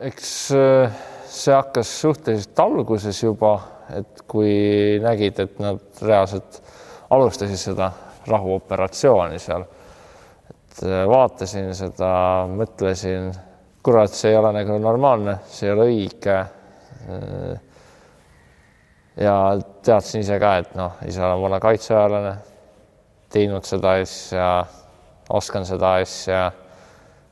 eks 0.00 0.52
äh, 0.56 0.92
see 1.28 1.54
hakkas 1.54 1.90
suhteliselt 2.00 2.60
alguses 2.62 3.22
juba, 3.22 3.54
et 3.92 4.22
kui 4.30 4.98
nägid, 5.02 5.40
et 5.42 5.58
nad 5.60 6.02
reaalselt 6.02 6.60
alustasid 7.12 7.60
seda 7.60 7.90
rahuoperatsiooni 8.30 9.38
seal. 9.42 9.66
et 10.50 10.82
äh, 10.86 11.04
vaatasin 11.08 11.72
seda, 11.76 12.12
mõtlesin, 12.48 13.30
kurat, 13.84 14.12
see 14.14 14.32
ei 14.32 14.38
ole 14.40 14.54
nagu 14.56 14.78
normaalne, 14.80 15.40
see 15.48 15.68
ei 15.68 15.74
ole 15.74 15.88
õige. 15.90 16.38
Äh, 17.10 17.58
ja 19.20 19.36
teadsin 19.84 20.24
ise 20.24 20.38
ka, 20.40 20.56
et 20.62 20.74
noh, 20.78 20.96
ise 21.06 21.20
olen 21.26 21.42
vana 21.42 21.60
kaitseväelane, 21.60 22.34
teinud 23.30 23.66
seda 23.68 23.98
asja, 24.00 24.48
oskan 25.28 25.66
seda 25.68 25.98
asja 26.00 26.48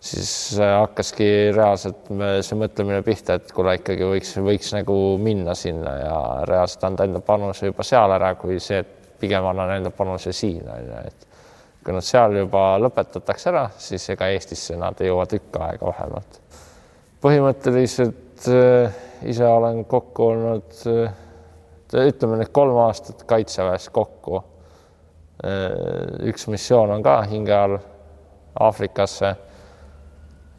siis 0.00 0.58
äh, 0.60 0.74
hakkaski 0.80 1.28
reaalselt 1.56 2.10
see 2.46 2.58
mõtlemine 2.58 3.02
pihta, 3.06 3.38
et 3.38 3.52
kuule 3.54 3.74
ikkagi 3.78 4.06
võiks, 4.06 4.34
võiks 4.44 4.72
nagu 4.76 4.96
minna 5.22 5.56
sinna 5.58 5.94
ja 5.98 6.18
reaalselt 6.48 6.86
anda 6.90 7.08
enda 7.08 7.22
panuse 7.24 7.70
juba 7.70 7.86
seal 7.86 8.14
ära, 8.14 8.34
kui 8.40 8.60
see, 8.62 8.82
et 8.84 9.18
pigem 9.18 9.46
annan 9.50 9.74
enda 9.78 9.90
panuse 9.94 10.32
siin 10.36 10.62
on 10.70 10.84
ju, 10.86 11.02
et 11.10 11.26
kui 11.84 11.94
nad 11.96 12.06
seal 12.06 12.36
juba 12.38 12.64
lõpetatakse 12.82 13.50
ära, 13.50 13.64
siis 13.80 14.04
ega 14.14 14.30
Eestisse 14.34 14.76
nad 14.78 14.98
ei 15.02 15.10
jõua 15.10 15.26
tükk 15.30 15.58
aega 15.66 15.90
vähemalt. 15.92 16.42
põhimõtteliselt 17.22 18.50
äh, 18.54 19.00
ise 19.26 19.46
olen 19.46 19.82
kokku 19.90 20.30
olnud 20.32 20.84
äh, 20.86 21.16
ütleme 21.96 22.36
need 22.36 22.52
kolm 22.52 22.76
aastat 22.84 23.24
kaitseväes 23.28 23.88
kokku. 23.88 24.42
Üks 26.28 26.48
missioon 26.50 26.90
on 26.90 27.02
ka 27.02 27.20
hinge 27.30 27.54
all 27.54 27.78
Aafrikasse. 28.60 29.36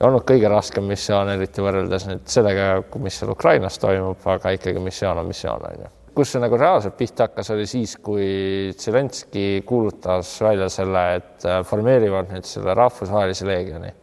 Olnud 0.07 0.23
kõige 0.27 0.49
raskem 0.51 0.85
missioon, 0.87 1.29
eriti 1.35 1.63
võrreldes 1.63 2.07
nüüd 2.07 2.27
sellega, 2.31 2.83
mis 3.03 3.19
seal 3.19 3.31
Ukrainas 3.33 3.79
toimub, 3.81 4.27
aga 4.31 4.53
ikkagi 4.55 4.83
missioon 4.83 5.19
on 5.19 5.27
missioon 5.27 5.65
on 5.71 5.81
ju 5.83 5.95
kus 6.19 6.33
see 6.33 6.41
nagu 6.43 6.57
reaalselt 6.59 6.97
pihta 6.99 7.29
hakkas, 7.29 7.51
oli 7.53 7.65
siis, 7.69 7.93
kui 8.03 8.73
Zelenskõi 8.75 9.61
kuulutas 9.67 10.33
välja 10.43 10.67
selle, 10.73 11.03
et 11.19 11.45
äh, 11.47 11.61
formeerivad 11.67 12.33
nüüd 12.33 12.47
selle 12.47 12.75
rahvusvahelise 12.75 13.47
leegioni. 13.47 13.93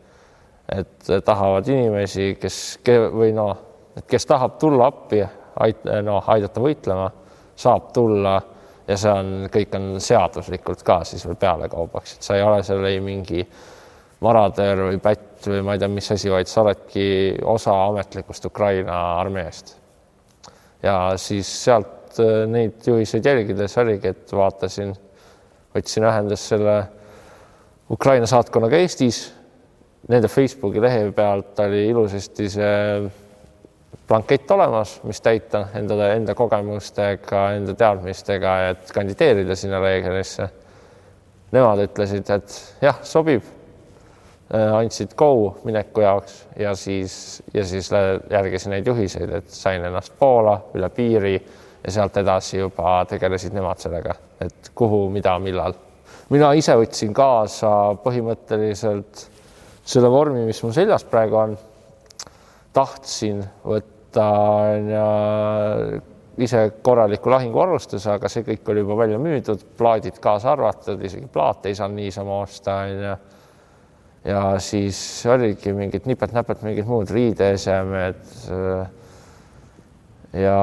et 0.72 1.10
äh, 1.10 1.20
tahavad 1.22 1.68
inimesi, 1.68 2.34
kes 2.40 2.80
või 3.12 3.34
noh, 3.36 3.52
et 3.96 4.06
kes 4.08 4.26
tahab 4.26 4.56
tulla 4.58 4.88
appi, 4.90 5.20
ait-, 5.66 5.84
noh, 6.02 6.24
aidata 6.32 6.62
võitlema, 6.62 7.10
saab 7.56 7.92
tulla 7.94 8.34
ja 8.88 8.96
see 8.96 9.12
on, 9.12 9.30
kõik 9.52 9.76
on 9.76 9.92
seaduslikult 10.00 10.82
ka 10.86 11.02
siis 11.04 11.26
veel 11.26 11.38
pealekaubaks, 11.40 12.16
et 12.16 12.26
sa 12.26 12.36
ei 12.38 12.42
ole 12.46 12.62
seal 12.66 12.84
ei 12.88 13.00
mingi 13.04 13.44
maradöör 14.24 14.86
või 14.88 15.00
pätt 15.04 15.25
või 15.44 15.60
ma 15.66 15.74
ei 15.76 15.82
tea, 15.82 15.88
mis 15.92 16.08
asi, 16.14 16.30
vaid 16.32 16.48
sa 16.48 16.62
oledki 16.62 17.36
osa 17.44 17.74
ametlikust 17.88 18.48
Ukraina 18.48 18.96
armeest. 19.20 19.76
ja 20.82 20.96
siis 21.20 21.50
sealt 21.64 21.96
Äh, 22.20 22.44
neid 22.48 22.86
juhiseid 22.86 23.26
jälgides 23.26 23.76
oligi, 23.80 24.12
et 24.14 24.32
vaatasin, 24.32 24.92
võtsin 25.74 26.06
ühendust 26.06 26.52
selle 26.52 26.76
Ukraina 27.92 28.28
saatkonnaga 28.30 28.80
Eestis. 28.80 29.26
Nende 30.08 30.30
Facebooki 30.30 30.80
lehe 30.80 31.10
pealt 31.14 31.58
oli 31.64 31.82
ilusasti 31.90 32.48
see 32.52 32.76
blankett 34.06 34.50
olemas, 34.54 35.00
mis 35.04 35.20
täita 35.20 35.64
enda, 35.76 35.96
enda 36.14 36.36
kogemustega, 36.38 37.42
enda 37.58 37.74
teadmistega, 37.74 38.54
et 38.70 38.94
kandideerida 38.94 39.56
sinna 39.58 39.82
Leegionisse. 39.82 40.48
Nemad 41.52 41.82
ütlesid, 41.88 42.30
et 42.32 42.58
jah, 42.86 43.02
sobib. 43.06 43.55
Äh, 44.54 44.74
andsid 44.78 45.16
go 45.18 45.56
mineku 45.66 46.04
jaoks 46.04 46.44
ja 46.58 46.74
siis, 46.78 47.42
ja 47.54 47.64
siis 47.66 47.90
järgisin 48.30 48.76
neid 48.76 48.86
juhiseid, 48.86 49.32
et 49.40 49.50
sain 49.50 49.82
ennast 49.82 50.12
Poola 50.20 50.54
üle 50.78 50.86
piiri 50.94 51.32
ja 51.34 51.94
sealt 51.96 52.20
edasi 52.22 52.60
juba 52.60 53.00
tegelesid 53.10 53.56
nemad 53.58 53.82
sellega, 53.82 54.14
et 54.46 54.70
kuhu, 54.74 55.08
mida, 55.10 55.34
millal. 55.42 55.74
mina 56.30 56.52
ise 56.54 56.78
võtsin 56.78 57.10
kaasa 57.10 57.72
põhimõtteliselt 58.06 59.26
selle 59.82 60.14
vormi, 60.14 60.46
mis 60.46 60.62
mul 60.62 60.78
seljas 60.78 61.02
praegu 61.10 61.42
on. 61.42 61.58
tahtsin 62.72 63.42
võtta 63.66 64.30
ise 66.38 66.66
korraliku 66.86 67.34
lahinguarvustuse, 67.34 68.12
aga 68.14 68.30
see 68.30 68.46
kõik 68.46 68.70
oli 68.70 68.86
juba 68.86 69.02
välja 69.02 69.18
müüdud, 69.18 69.72
plaadid 69.74 70.22
kaasa 70.22 70.54
arvatud, 70.54 71.02
isegi 71.02 71.26
plaate 71.26 71.72
ei 71.72 71.74
saanud 71.74 71.98
niisama 71.98 72.44
osta, 72.44 72.84
onju. 72.86 73.16
Ja 74.26 74.42
siis 74.62 74.98
oligi 75.30 75.72
mingid 75.76 76.06
nipet-näpet, 76.08 76.62
mingid 76.66 76.88
muud 76.88 77.10
riideesemed. 77.14 78.22
ja 80.36 80.58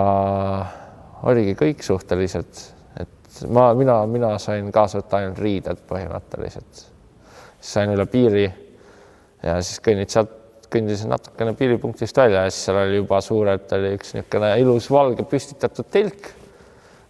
oligi 1.23 1.55
kõik 1.57 1.83
suhteliselt, 1.85 2.63
et 2.99 3.41
ma, 3.47 3.71
mina, 3.77 4.01
mina 4.09 4.35
sain 4.41 4.69
kaasa 4.71 4.99
võtta 4.99 5.21
ainult 5.21 5.39
riided 5.39 5.83
põhimõtteliselt. 5.89 6.85
sain 7.63 7.93
üle 7.95 8.05
piiri 8.11 8.45
ja 9.43 9.59
siis 9.61 9.79
kõnnid 9.83 10.11
sealt, 10.11 10.39
kõndisin 10.73 11.11
natukene 11.13 11.53
piiripunktist 11.55 12.17
välja 12.17 12.43
ja 12.43 12.51
siis 12.51 12.65
seal 12.67 12.81
oli 12.81 12.97
juba 12.97 13.21
suurelt 13.21 13.71
oli 13.77 13.93
üks 13.95 14.15
niisugune 14.15 14.55
ilus 14.59 14.89
valge 14.91 15.23
püstitatud 15.29 15.87
telk, 15.93 16.31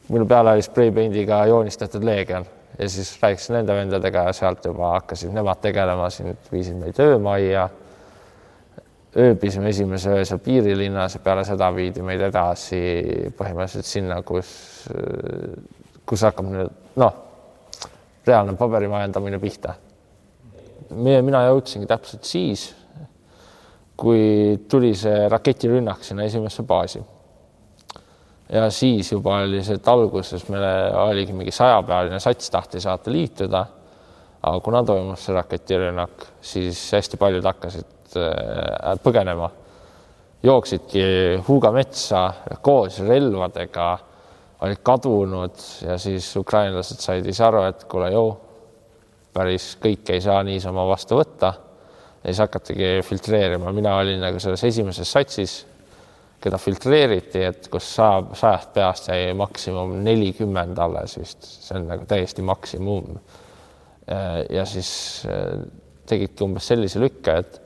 mille 0.10 0.28
peale 0.28 0.58
oli 0.58 0.66
spreipendiga 0.66 1.46
joonistatud 1.50 2.04
leegion 2.06 2.46
ja 2.80 2.90
siis 2.90 3.14
rääkisin 3.22 3.60
nende 3.60 3.76
vendadega 3.76 4.28
ja 4.28 4.34
sealt 4.34 4.66
juba 4.66 4.96
hakkasid 4.98 5.34
nemad 5.34 5.62
tegelema, 5.62 6.10
siin 6.10 6.38
viisid 6.52 6.80
meid 6.80 7.00
öömajja 7.00 7.70
ööbisime 9.18 9.70
esimese 9.70 10.10
öö 10.10 10.26
seal 10.26 10.40
piirilinnas 10.42 11.16
ja 11.16 11.22
peale 11.24 11.44
seda 11.46 11.70
viidi 11.76 12.02
meid 12.02 12.22
edasi 12.26 12.80
põhimõtteliselt 13.38 13.86
sinna, 13.86 14.22
kus, 14.26 14.50
kus 16.06 16.26
hakkab 16.26 16.50
nüüd 16.50 16.72
noh, 17.02 17.20
reaalne 18.26 18.56
paberimajandamine 18.58 19.40
pihta. 19.40 19.76
meie, 20.94 21.22
mina 21.22 21.44
jõudsingi 21.48 21.88
täpselt 21.90 22.26
siis, 22.26 22.68
kui 23.98 24.58
tuli 24.70 24.94
see 24.98 25.28
raketirünnak 25.30 26.04
sinna 26.04 26.26
esimesse 26.28 26.64
baasi. 26.64 27.02
Ja 28.54 28.70
siis 28.72 29.12
juba 29.12 29.40
oli 29.44 29.64
see, 29.66 29.80
et 29.80 29.88
alguses 29.88 30.46
meil 30.54 30.64
oligi 31.08 31.34
mingi 31.34 31.52
sajapealine 31.52 32.20
sats 32.22 32.52
tahtis 32.54 32.86
saata 32.86 33.12
liituda. 33.12 33.66
aga 34.44 34.60
kuna 34.60 34.84
toimus 34.84 35.26
see 35.26 35.36
raketirünnak, 35.36 36.26
siis 36.42 36.86
hästi 36.94 37.18
paljud 37.18 37.46
hakkasid 37.48 37.94
Äh, 38.16 38.98
põgenema. 39.04 39.50
jooksidki 40.44 41.04
Huuga 41.48 41.72
metsa 41.72 42.34
koos 42.62 43.00
relvadega, 43.00 43.86
olid 44.62 44.82
kadunud 44.84 45.62
ja 45.88 45.96
siis 45.98 46.28
ukrainlased 46.38 47.00
said 47.00 47.26
ise 47.32 47.46
aru, 47.48 47.64
et 47.72 47.86
kuule, 47.90 48.10
joo, 48.12 48.34
päris 49.34 49.70
kõike 49.82 50.18
ei 50.18 50.22
saa 50.22 50.44
niisama 50.44 50.84
vastu 50.90 51.18
võtta. 51.18 51.54
ja 52.24 52.28
siis 52.28 52.44
hakatigi 52.44 52.92
filtreerima, 53.08 53.72
mina 53.72 53.96
olin 53.98 54.20
nagu 54.22 54.40
selles 54.40 54.64
esimeses 54.64 55.12
satsis, 55.12 55.56
keda 56.44 56.60
filtreeriti, 56.60 57.44
et 57.48 57.68
kus 57.72 57.88
saab 57.96 58.34
sajast 58.36 58.74
peast 58.76 59.08
jäi 59.08 59.32
maksimum 59.38 59.96
nelikümmend 60.04 60.80
alles 60.84 61.16
vist, 61.20 61.46
see 61.48 61.78
on 61.80 61.88
nagu 61.94 62.08
täiesti 62.10 62.44
maksimum. 62.44 63.16
ja 64.50 64.66
siis 64.68 65.24
äh, 65.32 65.62
tegidki 66.06 66.44
umbes 66.44 66.66
sellise 66.68 67.00
lükke, 67.00 67.38
et 67.40 67.62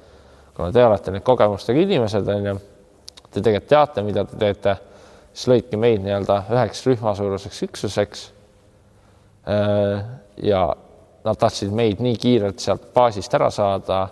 kuna 0.54 0.70
te 0.74 0.84
olete 0.86 1.14
nüüd 1.14 1.26
kogemustega 1.26 1.82
inimesed, 1.82 2.28
on 2.30 2.50
ju, 2.52 2.58
te 3.32 3.42
tegelikult 3.42 3.72
teate, 3.72 4.04
mida 4.06 4.26
te 4.30 4.38
teete, 4.42 4.76
siis 5.32 5.50
lõidki 5.52 5.80
meid 5.82 6.04
nii-öelda 6.06 6.44
üheks 6.54 6.84
rühmasuuruseks 6.86 7.64
üksuseks. 7.68 8.28
Äh, 9.50 10.06
ja 10.46 10.62
nad 11.26 11.40
tahtsid 11.42 11.74
meid 11.74 12.04
nii 12.04 12.20
kiirelt 12.22 12.62
sealt 12.62 12.92
baasist 12.94 13.34
ära 13.34 13.50
saada, 13.54 14.04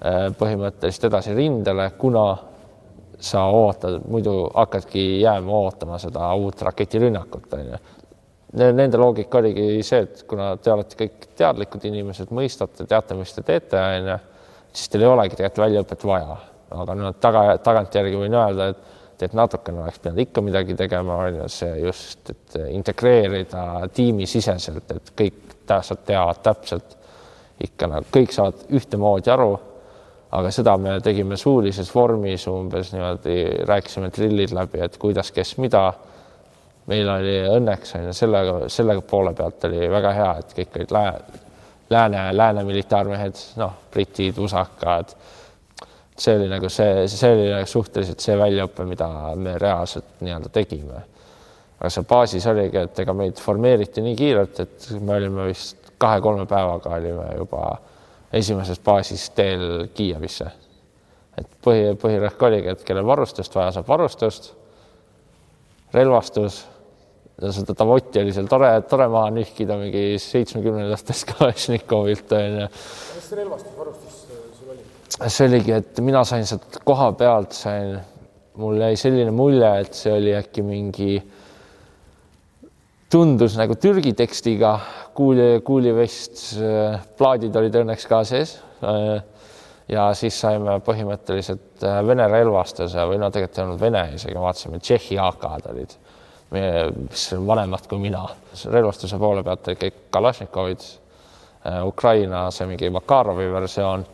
äh, 0.00 0.20
põhimõtteliselt 0.36 1.08
edasi 1.08 1.32
rindele, 1.36 1.88
kuna 1.96 2.26
sa 3.18 3.46
ootad, 3.48 4.00
muidu 4.08 4.50
hakkadki 4.54 5.20
jääma 5.20 5.52
ootama 5.52 5.98
seda 5.98 6.32
uut 6.34 6.62
raketirünnakut, 6.62 7.52
on 7.52 7.70
ju. 7.72 7.84
Nende 8.56 8.96
loogika 8.96 9.38
oligi 9.38 9.82
see, 9.84 10.04
et 10.06 10.22
kuna 10.28 10.54
te 10.62 10.72
olete 10.72 10.96
kõik 10.96 11.26
teadlikud 11.36 11.82
inimesed, 11.84 12.30
mõistate, 12.32 12.86
teate, 12.88 13.16
mis 13.18 13.34
te 13.34 13.42
teete, 13.44 13.80
on 13.80 14.10
ju 14.12 14.18
siis 14.76 14.88
teil 14.92 15.06
ei 15.06 15.10
olegi 15.10 15.38
tegelikult 15.38 15.64
väljaõpet 15.64 16.04
vaja. 16.04 16.36
aga 16.76 16.94
no 16.98 17.12
taga, 17.22 17.42
tagantjärgi 17.62 18.18
võin 18.20 18.34
öelda, 18.34 18.68
et, 18.72 19.22
et 19.22 19.36
natukene 19.38 19.84
oleks 19.84 20.00
pidanud 20.02 20.24
ikka 20.24 20.42
midagi 20.44 20.74
tegema, 20.76 21.20
on 21.28 21.40
ju 21.40 21.48
see 21.52 21.72
just, 21.84 22.30
et 22.30 22.58
integreerida 22.74 23.86
tiimisiseselt, 23.94 24.90
et 24.96 25.12
kõik 25.18 25.56
täpselt 25.66 26.04
teavad 26.06 26.42
täpselt 26.42 26.96
ikka 27.62 27.88
nagu 27.90 28.10
kõik 28.12 28.34
saavad 28.34 28.66
ühtemoodi 28.76 29.32
aru. 29.32 29.54
Aga 30.36 30.50
seda 30.52 30.76
me 30.80 30.98
tegime 31.04 31.38
suulises 31.40 31.88
vormis 31.94 32.44
umbes 32.50 32.92
niimoodi, 32.92 33.38
rääkisime 33.68 34.10
trillid 34.12 34.52
läbi, 34.56 34.82
et 34.84 34.98
kuidas, 35.00 35.32
kes, 35.32 35.56
mida 35.62 35.86
meil 36.90 37.08
oli 37.10 37.36
õnneks 37.56 37.96
on 37.98 38.08
ju 38.10 38.14
sellega, 38.16 38.58
selle 38.72 38.98
poole 39.06 39.32
pealt 39.36 39.64
oli 39.68 39.88
väga 39.90 40.12
hea, 40.16 40.28
et 40.42 40.54
kõik 40.58 40.78
olid 40.80 40.94
lääne, 41.90 42.22
lääne 42.36 42.64
militaarmehed, 42.66 43.42
noh, 43.62 43.74
britid, 43.92 44.38
usakad, 44.42 45.16
see 46.16 46.36
oli 46.36 46.48
nagu 46.50 46.70
see, 46.72 47.06
see 47.10 47.32
oli 47.32 47.50
nagu 47.52 47.68
suhteliselt 47.70 48.22
see 48.22 48.36
väljaõpe, 48.38 48.86
mida 48.88 49.08
me 49.40 49.56
reaalselt 49.60 50.20
nii-öelda 50.20 50.52
tegime. 50.52 51.02
aga 51.76 51.90
seal 51.92 52.06
baasis 52.08 52.46
oligi, 52.48 52.80
et 52.86 53.02
ega 53.02 53.12
meid 53.12 53.40
formeeriti 53.42 54.04
nii 54.04 54.16
kiirelt, 54.16 54.60
et 54.60 54.86
me 55.00 55.18
olime 55.18 55.50
vist 55.50 55.92
kahe-kolme 56.00 56.46
päevaga 56.48 56.94
olime 56.96 57.26
juba 57.36 57.66
esimeses 58.38 58.80
baasis 58.84 59.28
teel 59.36 59.88
Kiievisse. 59.94 60.52
et 61.36 61.50
põhi, 61.64 61.90
põhirõhk 62.00 62.46
oligi, 62.48 62.72
et 62.72 62.84
kellel 62.86 63.04
varustust 63.06 63.54
vaja, 63.54 63.74
saab 63.76 63.88
varustust, 63.88 64.54
relvastus 65.92 66.62
seda 67.36 67.74
Davotti 67.76 68.20
oli 68.22 68.32
seal 68.32 68.48
tore, 68.48 68.70
tore 68.88 69.06
maha 69.12 69.30
nühkida 69.36 69.76
mingi 69.76 70.16
seitsmekümnendatest 70.22 71.26
Kalašnikovilt 71.34 72.32
onju. 72.32 72.68
mis 73.16 73.32
relvastusvarustus 73.36 74.22
sul 74.56 74.70
oli? 74.72 74.84
see 75.28 75.48
oligi, 75.50 75.74
et 75.76 76.00
mina 76.04 76.24
sain 76.24 76.46
sealt 76.48 76.80
koha 76.84 77.10
pealt, 77.18 77.52
sain, 77.56 77.98
mul 78.56 78.80
jäi 78.80 78.96
selline 79.00 79.34
mulje, 79.36 79.72
et 79.84 79.98
see 79.98 80.14
oli 80.16 80.32
äkki 80.36 80.64
mingi, 80.64 81.18
tundus 83.12 83.56
nagu 83.58 83.76
Türgi 83.80 84.12
tekstiga 84.18 84.76
kuuli, 85.14 85.60
kuulivest, 85.64 86.42
plaadid 87.18 87.56
olid 87.56 87.78
õnneks 87.82 88.08
ka 88.10 88.22
sees. 88.26 88.58
ja 89.88 90.08
siis 90.18 90.40
saime 90.40 90.80
põhimõtteliselt 90.84 91.84
Vene 92.06 92.26
relvastuse 92.28 93.06
või 93.06 93.20
no 93.22 93.30
tegelikult 93.30 93.58
ei 93.58 93.64
olnud 93.64 93.80
Vene 93.80 94.02
isegi, 94.16 94.34
vaatasime 94.34 94.80
Tšehhi 94.82 95.18
AK-d 95.22 95.70
olid 95.72 95.96
mis 96.50 97.32
on 97.32 97.46
vanemad 97.46 97.86
kui 97.88 97.98
mina. 97.98 98.28
relvastuse 98.70 99.18
poole 99.18 99.42
pealt 99.42 99.68
olid 99.68 99.80
kõik 99.80 99.94
Kalašnikovid, 100.10 100.84
äh, 101.66 101.86
Ukraina 101.86 102.50
see 102.50 102.66
mingi 102.66 102.90
Makarovi 102.90 103.48
versioon 103.52 104.06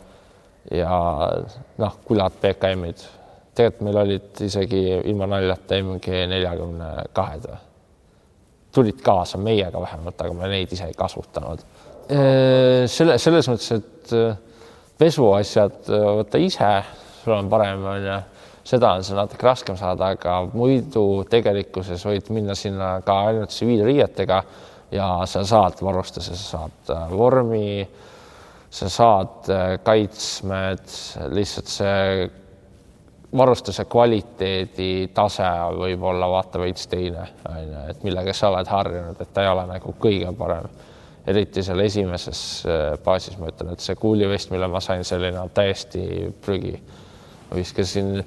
ja 0.71 0.95
noh, 1.77 1.99
kulad 2.05 2.39
BKM-id. 2.41 3.05
tegelikult 3.53 3.81
meil 3.81 3.97
olid 3.97 4.41
isegi 4.41 4.81
ilma 5.03 5.27
naljata 5.27 5.77
MG 5.77 6.25
neljakümne 6.27 6.89
kahed 7.13 7.45
või? 7.51 7.72
Tulid 8.73 8.99
kaasa 9.05 9.37
meiega 9.37 9.81
vähemalt, 9.81 10.21
aga 10.21 10.33
me 10.37 10.49
neid 10.51 10.71
ise 10.73 10.89
ei 10.89 10.97
kasutanud. 10.97 11.63
Äh, 12.11 12.83
selle, 12.91 13.17
selles 13.21 13.49
mõttes, 13.51 13.71
et 13.77 14.13
äh, 14.17 14.35
pesuasjad 14.99 15.89
võta 15.89 16.41
ise, 16.41 16.75
sul 17.23 17.37
on 17.37 17.49
parem, 17.51 17.85
onju 17.95 18.19
seda 18.63 18.93
on 18.95 19.03
seal 19.03 19.19
natuke 19.19 19.45
raskem 19.45 19.77
saada, 19.79 20.13
aga 20.15 20.37
muidu 20.55 21.23
tegelikkuses 21.29 22.03
võid 22.07 22.29
minna 22.35 22.55
sinna 22.55 22.95
ka 23.05 23.17
ainult 23.27 23.51
tsiviilriietega 23.51 24.39
ja 24.93 25.07
sa 25.29 25.43
saad 25.47 25.81
varustuse, 25.83 26.35
sa 26.37 26.57
saad 26.57 26.93
äh, 26.93 27.11
vormi, 27.11 27.83
sa 28.73 28.89
saad 28.91 29.51
äh, 29.51 29.65
kaitsmed, 29.83 30.85
lihtsalt 31.35 31.73
see 31.73 32.29
varustuse 33.37 33.85
kvaliteedi 33.89 35.09
tase 35.13 35.47
võib 35.77 36.03
olla 36.05 36.29
vaata 36.29 36.61
veits 36.61 36.87
teine, 36.87 37.25
on 37.49 37.61
ju, 37.61 37.83
et 37.89 38.03
millega 38.05 38.33
sa 38.37 38.51
oled 38.51 38.69
harjunud, 38.69 39.21
et 39.21 39.33
ta 39.33 39.45
ei 39.45 39.51
ole 39.51 39.65
nagu 39.69 39.95
kõige 39.99 40.33
parem. 40.37 40.69
eriti 41.27 41.63
seal 41.63 41.79
esimeses 41.79 42.39
äh, 42.67 42.97
baasis 43.03 43.37
ma 43.39 43.47
ütlen, 43.47 43.73
et 43.73 43.79
see 43.79 43.95
kuulivest, 43.95 44.51
mille 44.51 44.67
ma 44.67 44.81
sain, 44.83 45.05
selline 45.07 45.39
on 45.39 45.49
täiesti 45.49 46.33
prügi. 46.43 46.79
viskasin 47.55 48.23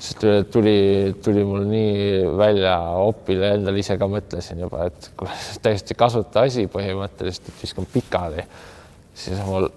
sest 0.00 0.24
tuli, 0.52 1.14
tuli 1.24 1.44
mul 1.44 1.66
nii 1.68 2.24
välja 2.38 2.76
opile, 3.04 3.54
endal 3.58 3.76
ise 3.76 3.98
ka 4.00 4.08
mõtlesin 4.08 4.62
juba, 4.64 4.86
et 4.88 5.10
kuule, 5.16 5.36
täiesti 5.64 5.94
kasuta 5.94 6.46
asi 6.48 6.66
põhimõtteliselt, 6.72 7.52
et 7.52 7.62
viskan 7.62 7.88
pikali, 7.92 8.44
siis 9.14 9.40
mul 9.44 9.68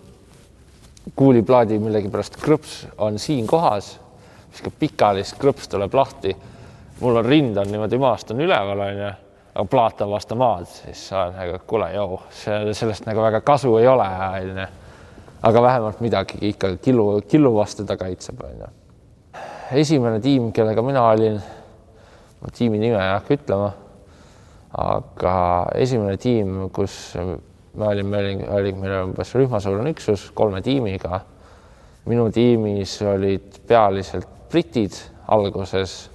kuuliplaadi 1.19 1.79
millegipärast 1.83 2.39
krõps 2.39 2.85
on 3.03 3.19
siin 3.19 3.47
kohas, 3.47 3.97
viskab 4.53 4.77
pikali, 4.79 5.25
siis 5.25 5.39
krõps 5.39 5.69
tuleb 5.69 5.93
lahti. 5.93 6.35
mul 7.01 7.17
on 7.19 7.25
rind 7.25 7.57
on 7.57 7.71
niimoodi 7.71 7.97
maast 7.99 8.31
on 8.31 8.41
üleval, 8.45 8.79
onju, 8.85 9.09
aga 9.53 9.65
plaat 9.69 10.01
on 10.01 10.13
vastu 10.13 10.35
maad, 10.39 10.69
siis 10.69 11.07
olen 11.13 11.35
nagu, 11.35 11.57
kuule, 11.67 11.89
joo, 11.93 12.21
sellest 12.31 13.05
nagu 13.09 13.21
väga 13.21 13.41
kasu 13.41 13.77
ei 13.77 13.87
ole, 13.87 14.07
onju. 14.39 14.69
aga 15.43 15.61
vähemalt 15.61 15.99
midagi 15.99 16.39
ikka 16.53 16.77
killu, 16.77 17.21
killu 17.27 17.55
vastu 17.55 17.85
ta 17.85 17.97
kaitseb, 17.97 18.39
onju 18.45 18.71
esimene 19.71 20.19
tiim, 20.21 20.51
kellega 20.53 20.83
mina 20.85 21.03
olin, 21.09 21.39
ma 22.41 22.51
tiimi 22.53 22.79
nime 22.81 22.99
ei 22.99 23.11
hakka 23.13 23.37
ütlema, 23.37 23.69
aga 24.83 25.35
esimene 25.79 26.17
tiim, 26.21 26.67
kus 26.75 26.97
me 27.17 27.87
olime, 27.89 28.23
oli 28.53 28.73
meil 28.77 28.97
umbes 29.07 29.33
rühmasuurune 29.37 29.93
üksus 29.95 30.29
kolme 30.35 30.61
tiimiga. 30.65 31.21
minu 32.03 32.25
tiimis 32.35 32.97
olid 33.07 33.61
pealiselt 33.67 34.42
britid 34.53 34.93
alguses, 35.33 36.11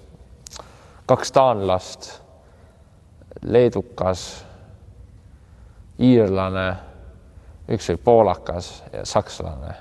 kaks 1.10 1.32
taanlast, 1.34 2.10
leedukas, 3.42 4.24
iirlane, 5.98 6.68
üks 7.74 7.90
oli 7.90 8.00
poolakas 8.04 8.70
ja 8.92 9.02
sakslane 9.08 9.74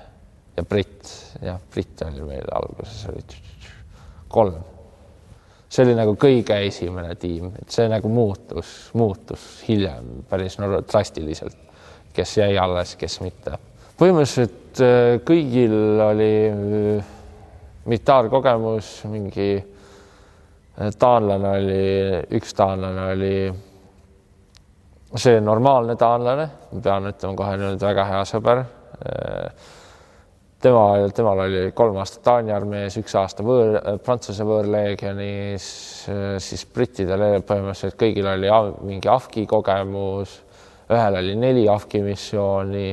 ja 0.58 0.64
britt, 0.66 1.06
jah, 1.42 1.60
britt 1.70 2.02
oli 2.02 2.24
meil 2.26 2.50
alguses 2.52 3.04
olid 3.12 3.36
kolm. 4.28 4.58
see 5.68 5.84
oli 5.84 5.94
nagu 5.94 6.16
kõige 6.18 6.56
esimene 6.66 7.14
tiim, 7.20 7.52
et 7.60 7.70
see 7.70 7.86
nagu 7.92 8.10
muutus, 8.10 8.88
muutus 8.98 9.44
hiljem 9.68 10.24
päris 10.28 10.56
drastiliselt, 10.58 11.56
kes 12.16 12.36
jäi 12.40 12.58
alles, 12.58 12.96
kes 12.98 13.20
mitte. 13.22 13.54
põhimõtteliselt 14.00 14.82
äh, 14.82 15.20
kõigil 15.28 15.78
oli 16.02 16.32
äh, 16.50 17.14
militaarkogemus, 17.88 18.92
mingi 19.12 19.48
äh, 19.56 20.92
taanlane 20.98 21.54
oli, 21.62 21.82
üks 22.38 22.54
taanlane 22.58 23.08
oli 23.14 23.34
see 25.16 25.40
normaalne 25.40 25.96
taanlane, 25.96 26.46
ma 26.72 26.84
pean 26.84 27.10
ütlema 27.10 27.36
kohe 27.40 27.58
nüüd 27.60 27.82
väga 27.82 28.04
hea 28.12 28.22
sõber 28.28 28.64
tema, 30.60 31.10
temal 31.14 31.44
oli 31.44 31.70
kolm 31.74 31.98
aastat 32.02 32.24
Taani 32.26 32.52
armees, 32.54 32.98
üks 33.00 33.14
aasta 33.18 33.44
võõr, 33.46 33.78
Prantsuse 34.04 34.46
võõrleegionis, 34.46 35.68
siis 36.42 36.66
brittidel 36.74 37.24
põhimõtteliselt 37.46 37.98
kõigil 38.00 38.28
oli 38.30 38.50
mingi 38.88 39.10
AFGi 39.10 39.46
kogemus, 39.50 40.38
ühel 40.90 41.20
oli 41.20 41.36
neli 41.38 41.66
AFGi 41.70 42.02
missiooni 42.06 42.90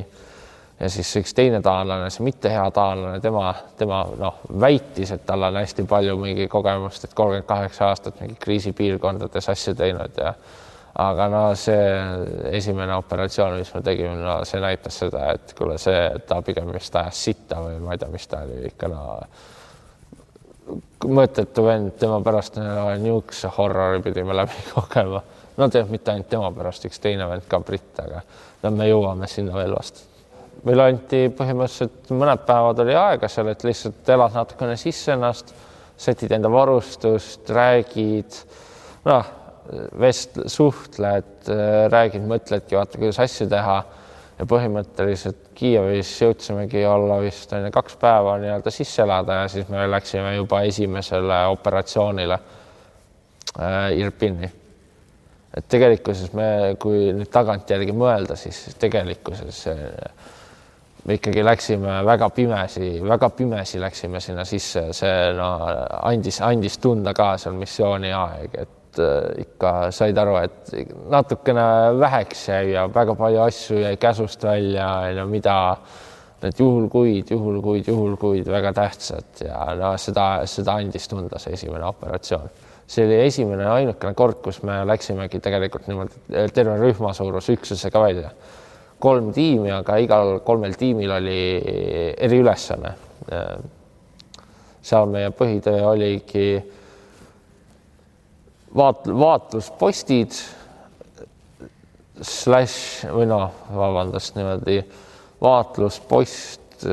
ja 0.80 0.90
siis 0.92 1.14
üks 1.22 1.34
teine 1.34 1.62
taanlane, 1.64 2.10
see 2.12 2.26
mitte 2.26 2.52
hea 2.52 2.66
taanlane, 2.76 3.22
tema, 3.24 3.54
tema 3.80 4.04
noh, 4.20 4.42
väitis, 4.62 5.14
et 5.16 5.26
tal 5.26 5.48
on 5.48 5.62
hästi 5.62 5.88
palju 5.90 6.18
mingi 6.20 6.50
kogemust, 6.52 7.08
et 7.08 7.16
kolmkümmend 7.16 7.48
kaheksa 7.48 7.90
aastat 7.94 8.22
mingi 8.22 8.38
kriisipiirkondades 8.42 9.50
asju 9.56 9.76
teinud 9.80 10.22
ja 10.22 10.34
aga 10.96 11.28
no 11.32 11.42
see 11.60 11.88
esimene 12.56 12.96
operatsioon, 12.96 13.58
mis 13.60 13.74
me 13.76 13.82
tegime, 13.84 14.16
no 14.20 14.38
see 14.48 14.62
näitas 14.64 15.02
seda, 15.04 15.26
et 15.36 15.52
kuule, 15.58 15.78
see, 15.82 16.08
ta 16.28 16.40
pigem 16.46 16.72
vist 16.76 16.96
ajas 16.96 17.24
sitta 17.30 17.60
või 17.64 17.82
ma 17.84 17.96
ei 17.96 18.02
tea, 18.02 18.12
mis 18.14 18.28
ta 18.32 18.44
oli 18.46 18.62
ikka 18.70 18.92
no 18.92 19.04
mõttetu 21.06 21.66
vend, 21.66 21.94
tema 22.00 22.22
pärast 22.26 22.58
no, 22.60 22.90
niisuguse 23.02 23.52
horrori 23.58 24.02
pidime 24.06 24.36
läbi 24.36 24.66
kogema. 24.74 25.22
no 25.58 25.68
tegelikult 25.70 25.92
mitte 25.98 26.16
ainult 26.16 26.30
tema 26.32 26.52
pärast, 26.56 26.88
üks 26.88 27.04
teine 27.04 27.28
vend 27.30 27.48
ka 27.52 27.60
britt, 27.60 27.94
aga 28.02 28.24
no 28.64 28.72
me 28.76 28.90
jõuame 28.90 29.30
sinna 29.32 29.56
veel 29.60 29.76
vast. 29.76 30.04
Meile 30.64 30.90
anti 30.92 31.26
põhimõtteliselt 31.36 32.12
mõned 32.16 32.46
päevad 32.48 32.80
oli 32.86 32.96
aega 32.98 33.30
seal, 33.32 33.52
et 33.52 33.64
lihtsalt 33.68 34.10
elad 34.16 34.38
natukene 34.38 34.78
sisse 34.80 35.14
ennast, 35.14 35.54
sätid 35.98 36.32
enda 36.36 36.52
varustust, 36.52 37.50
räägid, 37.50 38.40
noh 39.06 39.34
vest-, 40.00 40.40
suhtled, 40.52 41.50
räägid, 41.92 42.26
mõtledki, 42.30 42.78
vaata, 42.78 43.00
kuidas 43.02 43.20
asju 43.24 43.48
teha 43.50 43.78
ja 44.36 44.48
põhimõtteliselt 44.50 45.42
Kiievis 45.56 46.12
jõudsimegi 46.20 46.84
olla 46.90 47.22
vist 47.24 47.54
on 47.56 47.64
ju 47.64 47.72
kaks 47.74 47.96
päeva 48.02 48.36
nii-öelda 48.42 48.74
sisse 48.74 49.06
elada 49.06 49.42
ja 49.42 49.48
siis 49.52 49.70
me 49.72 49.86
läksime 49.88 50.36
juba 50.36 50.62
esimesele 50.68 51.40
operatsioonile 51.54 52.36
äh, 52.36 53.96
Irpini. 53.96 54.52
et 55.56 55.68
tegelikkuses 55.72 56.34
me, 56.36 56.76
kui 56.80 57.14
nüüd 57.16 57.32
tagantjärgi 57.32 57.96
mõelda, 57.96 58.36
siis 58.36 58.76
tegelikkuses 58.80 59.62
äh, 59.72 60.25
me 61.06 61.18
ikkagi 61.20 61.44
läksime 61.46 62.00
väga 62.06 62.30
pimesi, 62.34 62.90
väga 63.06 63.30
pimesi 63.30 63.80
läksime 63.82 64.20
sinna 64.20 64.46
sisse, 64.46 64.88
see 64.94 65.34
no 65.38 65.52
andis, 66.02 66.42
andis 66.42 66.80
tunda 66.82 67.14
ka 67.14 67.36
seal 67.42 67.58
missiooni 67.60 68.10
aeg, 68.16 68.58
et 68.64 69.02
äh, 69.04 69.46
ikka 69.46 69.76
said 69.96 70.18
aru, 70.18 70.40
et 70.42 70.74
natukene 71.14 71.68
väheks 72.02 72.48
jäi 72.50 72.74
ja 72.74 72.88
väga 72.94 73.16
palju 73.20 73.46
asju 73.46 73.80
jäi 73.84 73.96
käsust 74.02 74.44
välja 74.44 74.90
ja 75.14 75.30
mida 75.30 75.56
need 76.42 76.60
juhul 76.60 76.90
kuid, 76.92 77.32
juhul 77.32 77.62
kuid, 77.64 77.88
juhul 77.88 78.18
kuid 78.22 78.50
väga 78.50 78.74
tähtsad 78.76 79.46
ja 79.46 79.62
no 79.78 79.94
seda, 80.02 80.28
seda 80.50 80.80
andis 80.82 81.08
tunda 81.12 81.40
see 81.42 81.54
esimene 81.54 81.86
operatsioon. 81.86 82.50
see 82.88 83.06
oli 83.06 83.22
esimene 83.26 83.66
ainukene 83.66 84.14
kord, 84.14 84.42
kus 84.46 84.62
me 84.64 84.82
läksimegi 84.86 85.40
tegelikult 85.42 85.88
niimoodi 85.90 86.50
terve 86.54 86.76
rühma 86.82 87.14
suuruse 87.18 87.54
üksusega 87.58 88.02
välja. 88.02 88.30
Kolm 89.06 89.32
tiimi, 89.36 89.70
aga 89.76 90.00
igal 90.02 90.40
kolmel 90.46 90.74
tiimil 90.80 91.14
oli 91.20 91.40
eriülesanne 92.26 92.96
seal 94.86 95.10
meie 95.10 95.32
põhitöö 95.34 95.82
oligi 95.90 96.50
vaat-, 98.76 99.10
vaatluspostid 99.10 100.36
slaš 102.22 102.76
või 103.12 103.28
noh, 103.30 103.50
vabandust, 103.76 104.38
niimoodi 104.38 104.78
vaatluspost 105.42 106.86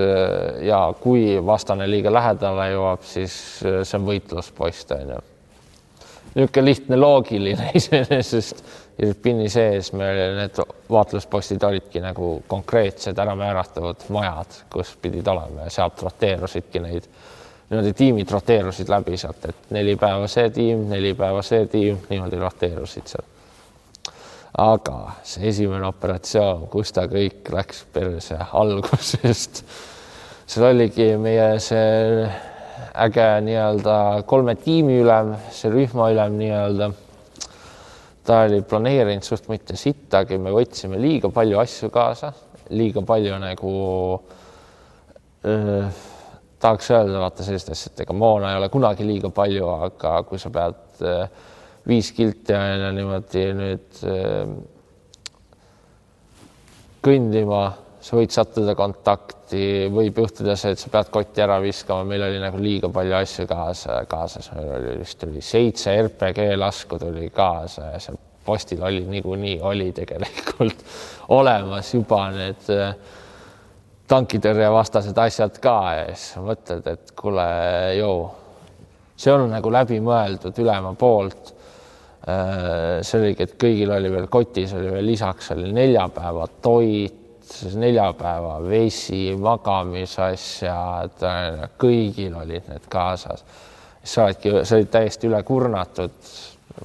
ja 0.66 0.80
kui 1.02 1.36
vastane 1.46 1.86
liiga 1.90 2.12
lähedale 2.12 2.70
jõuab, 2.72 3.04
siis 3.06 3.34
see 3.60 3.98
on 3.98 4.08
võitluspost 4.08 4.96
on 4.96 5.14
ju. 5.16 5.20
Niisugune 6.34 6.64
lihtne 6.64 6.96
loogiline 6.96 7.70
iseenesest. 7.80 8.64
Irpini 9.02 9.48
sees 9.48 9.88
meil 9.96 10.36
need 10.36 10.58
vaatluspostid 10.92 11.62
olidki 11.64 12.02
nagu 12.04 12.34
konkreetsed 12.46 13.18
ära 13.18 13.32
määratavad 13.34 14.04
majad, 14.12 14.58
kus 14.70 14.92
pidid 15.00 15.26
olema 15.32 15.64
ja 15.64 15.72
sealt 15.72 16.02
roteerusidki 16.04 16.82
neid 16.84 17.08
niimoodi 17.72 17.92
tiimid 17.96 18.30
roteerusid 18.30 18.88
läbi 18.92 19.16
sealt, 19.16 19.44
et 19.48 19.70
neli 19.72 19.96
päeva 19.96 20.26
see 20.28 20.50
tiim, 20.52 20.84
neli 20.90 21.14
päeva 21.16 21.40
see 21.42 21.64
tiim, 21.72 22.02
niimoodi 22.10 22.36
roteerusid 22.36 23.08
seal. 23.08 23.24
Aga 24.60 25.14
see 25.24 25.48
esimene 25.48 25.86
operatsioon, 25.88 26.66
kus 26.68 26.92
ta 26.92 27.06
kõik 27.08 27.48
läks 27.54 27.86
perse 27.94 28.36
algusest, 28.60 29.62
seal 30.44 30.68
oligi 30.68 31.14
meie 31.16 31.54
see 31.64 32.26
äge 33.04 33.26
nii-öelda 33.46 33.96
kolme 34.26 34.54
tiimi 34.60 35.00
ülem, 35.02 35.34
see 35.50 35.70
rühmaülem 35.72 36.38
nii-öelda. 36.38 36.90
ta 38.22 38.44
oli 38.46 38.60
planeerinud 38.62 39.26
suht 39.26 39.48
mitte 39.50 39.76
sittagi, 39.76 40.38
me 40.38 40.52
võtsime 40.54 41.00
liiga 41.00 41.30
palju 41.34 41.58
asju 41.58 41.90
kaasa, 41.90 42.32
liiga 42.70 43.02
palju 43.02 43.38
nagu 43.42 43.72
öö, 45.44 45.80
tahaks 46.62 46.90
öelda, 46.94 47.18
vaata 47.18 47.42
sellist 47.42 47.72
asja, 47.74 47.90
et 47.90 48.04
ega 48.04 48.14
moona 48.14 48.52
ei 48.52 48.60
ole 48.60 48.68
kunagi 48.70 49.06
liiga 49.06 49.32
palju, 49.34 49.66
aga 49.88 50.20
kui 50.28 50.38
sa 50.38 50.52
pead 50.54 51.02
öö, 51.02 51.24
viis 51.88 52.12
kilti 52.14 52.54
on 52.54 52.84
ju 52.84 52.92
niimoodi 52.94 53.46
nüüd 53.58 54.02
äh, 54.06 54.52
kõndima, 57.02 57.62
sa 58.02 58.18
võid 58.18 58.34
sattuda 58.34 58.74
kontakti, 58.74 59.86
võib 59.94 60.16
juhtuda 60.18 60.56
see, 60.58 60.74
et 60.74 60.80
sa 60.82 60.90
pead 60.90 61.12
kotti 61.14 61.44
ära 61.44 61.60
viskama, 61.62 62.06
meil 62.08 62.24
oli 62.26 62.42
nagu 62.42 62.58
liiga 62.58 62.90
palju 62.92 63.14
asju 63.20 63.46
kaasa, 63.50 64.02
kaasas, 64.10 64.50
meil 64.56 64.74
oli 64.80 64.98
vist 65.04 65.22
oli 65.28 65.42
seitse 65.44 65.94
RPG 66.08 66.50
lasku 66.58 66.98
tuli 66.98 67.30
kaasa 67.34 67.92
ja 67.94 68.02
seal 68.02 68.18
postil 68.42 68.82
oli 68.82 69.04
niikuinii 69.06 69.60
oli 69.62 69.92
tegelikult 69.94 70.82
olemas 71.40 71.94
juba 71.94 72.24
need 72.34 72.70
äh, 72.74 72.96
tankitõrjevastased 74.10 75.18
asjad 75.18 75.58
ka 75.62 75.78
ja 75.96 76.06
siis 76.12 76.42
mõtled, 76.42 76.86
et 76.90 77.14
kuule, 77.18 77.46
joo, 77.96 78.18
see 79.16 79.32
on 79.32 79.46
nagu 79.52 79.72
läbimõeldud 79.72 80.58
ülema 80.64 80.92
poolt. 80.98 81.54
Äh, 82.22 83.00
see 83.06 83.18
oligi, 83.18 83.46
et 83.46 83.56
kõigil 83.58 83.90
oli 83.94 84.10
veel 84.12 84.28
kotis 84.30 84.74
oli 84.78 84.92
veel 84.92 85.08
lisaks 85.10 85.50
oli 85.56 85.72
neljapäeva 85.74 86.46
toit, 86.62 87.21
neljapäeva 87.78 88.56
vesi, 88.64 89.34
magamisasjad, 89.38 91.26
kõigil 91.80 92.34
olid 92.38 92.70
need 92.70 92.88
kaasas. 92.92 93.44
sa 94.02 94.24
oledki, 94.24 94.54
sa 94.64 94.76
olid 94.76 94.90
täiesti 94.90 95.30
üle 95.30 95.42
kurnatud. 95.46 96.10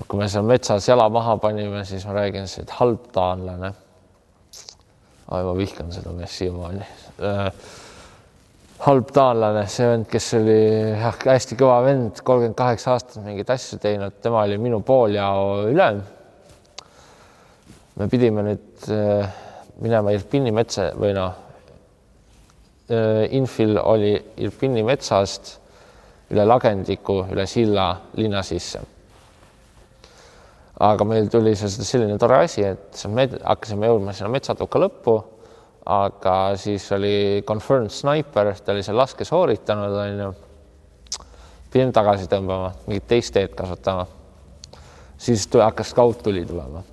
kui 0.07 0.19
me 0.19 0.27
seal 0.29 0.45
metsas 0.45 0.87
jala 0.87 1.09
maha 1.09 1.37
panime, 1.37 1.85
siis 1.85 2.05
ma 2.05 2.13
räägin, 2.19 2.47
et 2.61 2.69
halb 2.79 3.11
taanlane. 3.11 3.73
ma 5.31 5.57
vihkan 5.57 5.91
seda 5.91 6.11
meest 6.15 6.39
siiamaani 6.39 6.85
äh, 7.19 7.51
halb 8.85 9.09
taanlane, 9.13 9.63
see 9.71 9.87
vend, 9.89 10.05
kes 10.11 10.27
oli 10.37 10.59
jah, 10.99 11.17
hästi 11.33 11.57
kõva 11.57 11.79
vend, 11.87 12.21
kolmkümmend 12.25 12.57
kaheksa 12.57 12.93
aastat 12.93 13.23
mingeid 13.25 13.49
asju 13.53 13.79
teinud, 13.81 14.19
tema 14.21 14.43
oli 14.45 14.59
minu 14.61 14.81
pooljao 14.85 15.65
ülem. 15.71 16.03
me 17.97 18.07
pidime 18.07 18.43
nüüd 18.45 18.89
äh, 18.93 19.31
minema 19.81 20.13
Irpini 20.15 20.51
metsa 20.51 20.89
või 20.97 21.13
noh 21.17 21.31
äh,, 22.89 23.23
infil 23.37 23.77
oli 23.81 24.13
Irpini 24.43 24.83
metsast 24.83 25.57
üle 26.31 26.43
lagendiku, 26.45 27.21
üle 27.31 27.45
silla 27.47 27.89
linna 28.19 28.43
sisse. 28.43 28.81
aga 30.79 31.03
meil 31.07 31.29
tuli 31.29 31.55
selline 31.55 32.17
tore 32.17 32.43
asi, 32.43 32.63
et 32.63 33.05
me 33.09 33.29
hakkasime 33.43 33.87
jõudma 33.87 34.13
sinna 34.13 34.29
metsatuka 34.29 34.79
lõppu 34.79 35.17
aga 35.87 36.35
siis 36.59 36.83
oli 36.91 37.43
confirmed 37.47 37.91
sniper, 37.93 38.51
ta 38.59 38.73
oli 38.73 38.83
seal 38.83 38.97
laske 38.99 39.25
sooritanud, 39.27 39.95
onju. 40.03 40.33
pidin 41.71 41.93
tagasi 41.95 42.27
tõmbama, 42.31 42.73
mingit 42.87 43.07
teist 43.07 43.33
teed 43.35 43.55
kasutama. 43.55 44.05
siis 45.17 45.47
tuli, 45.47 45.63
hakkas 45.63 45.93
kaudtuli 45.93 46.45
tulema. 46.45 46.83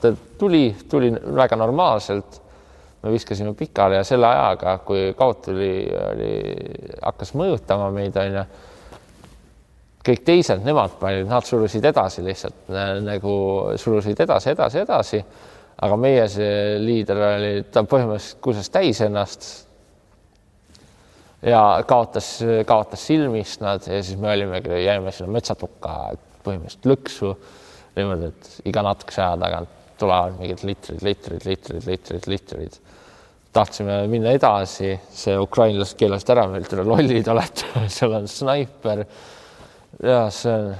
Ta 0.00 0.12
tuli, 0.38 0.68
tuli 0.90 1.12
väga 1.12 1.56
normaalselt. 1.56 2.42
me 3.02 3.12
viskasime 3.12 3.52
pikali 3.54 3.94
ja 3.94 4.04
selle 4.04 4.26
ajaga, 4.26 4.78
kui 4.82 5.12
kaudtuli 5.14 5.68
oli, 6.10 6.30
hakkas 7.02 7.34
mõjutama 7.38 7.90
meid, 7.94 8.16
onju 8.18 8.42
kõik 10.06 10.22
teised, 10.26 10.64
nemad 10.64 10.96
panid, 10.98 11.26
nad 11.28 11.44
surusid 11.46 11.84
edasi 11.84 12.24
lihtsalt 12.24 12.72
nagu 13.04 13.36
surusid 13.78 14.20
edasi, 14.24 14.50
edasi, 14.54 14.82
edasi 14.82 15.22
aga 15.84 15.98
meie 16.00 16.24
see 16.32 16.76
liider 16.80 17.20
oli, 17.20 17.52
ta 17.72 17.84
põhimõtteliselt 17.88 18.40
kuses 18.44 18.70
täis 18.72 19.00
ennast. 19.04 19.48
ja 21.46 21.82
kaotas, 21.88 22.40
kaotas 22.66 23.06
silmist 23.06 23.60
nad 23.60 23.84
ja 23.86 24.00
siis 24.02 24.16
me 24.18 24.32
olimegi, 24.32 24.72
jäime 24.86 25.12
sinna 25.12 25.30
metsatukka 25.32 26.14
põhimõtteliselt 26.46 26.88
lõksu 26.90 27.34
niimoodi, 27.96 28.30
et 28.32 28.70
iga 28.72 28.82
natukese 28.86 29.22
aja 29.22 29.36
tagant 29.40 29.74
tulevad 30.00 30.38
mingid 30.40 30.64
litrid, 30.66 31.02
litrid, 31.02 31.46
litrid, 31.48 31.86
litrid, 31.86 32.28
litrid. 32.30 32.80
tahtsime 33.56 34.02
minna 34.12 34.34
edasi, 34.36 34.92
see 35.16 35.36
ukrainlased 35.40 35.96
keelasid 35.96 36.34
ära, 36.34 36.44
me 36.50 36.60
ütleme, 36.60 36.84
lollid 36.90 37.28
olete, 37.32 37.70
seal 37.96 38.18
on 38.18 38.28
snaiper. 38.28 39.06
ja 40.04 40.26
see 40.34 40.52
on 40.52 40.76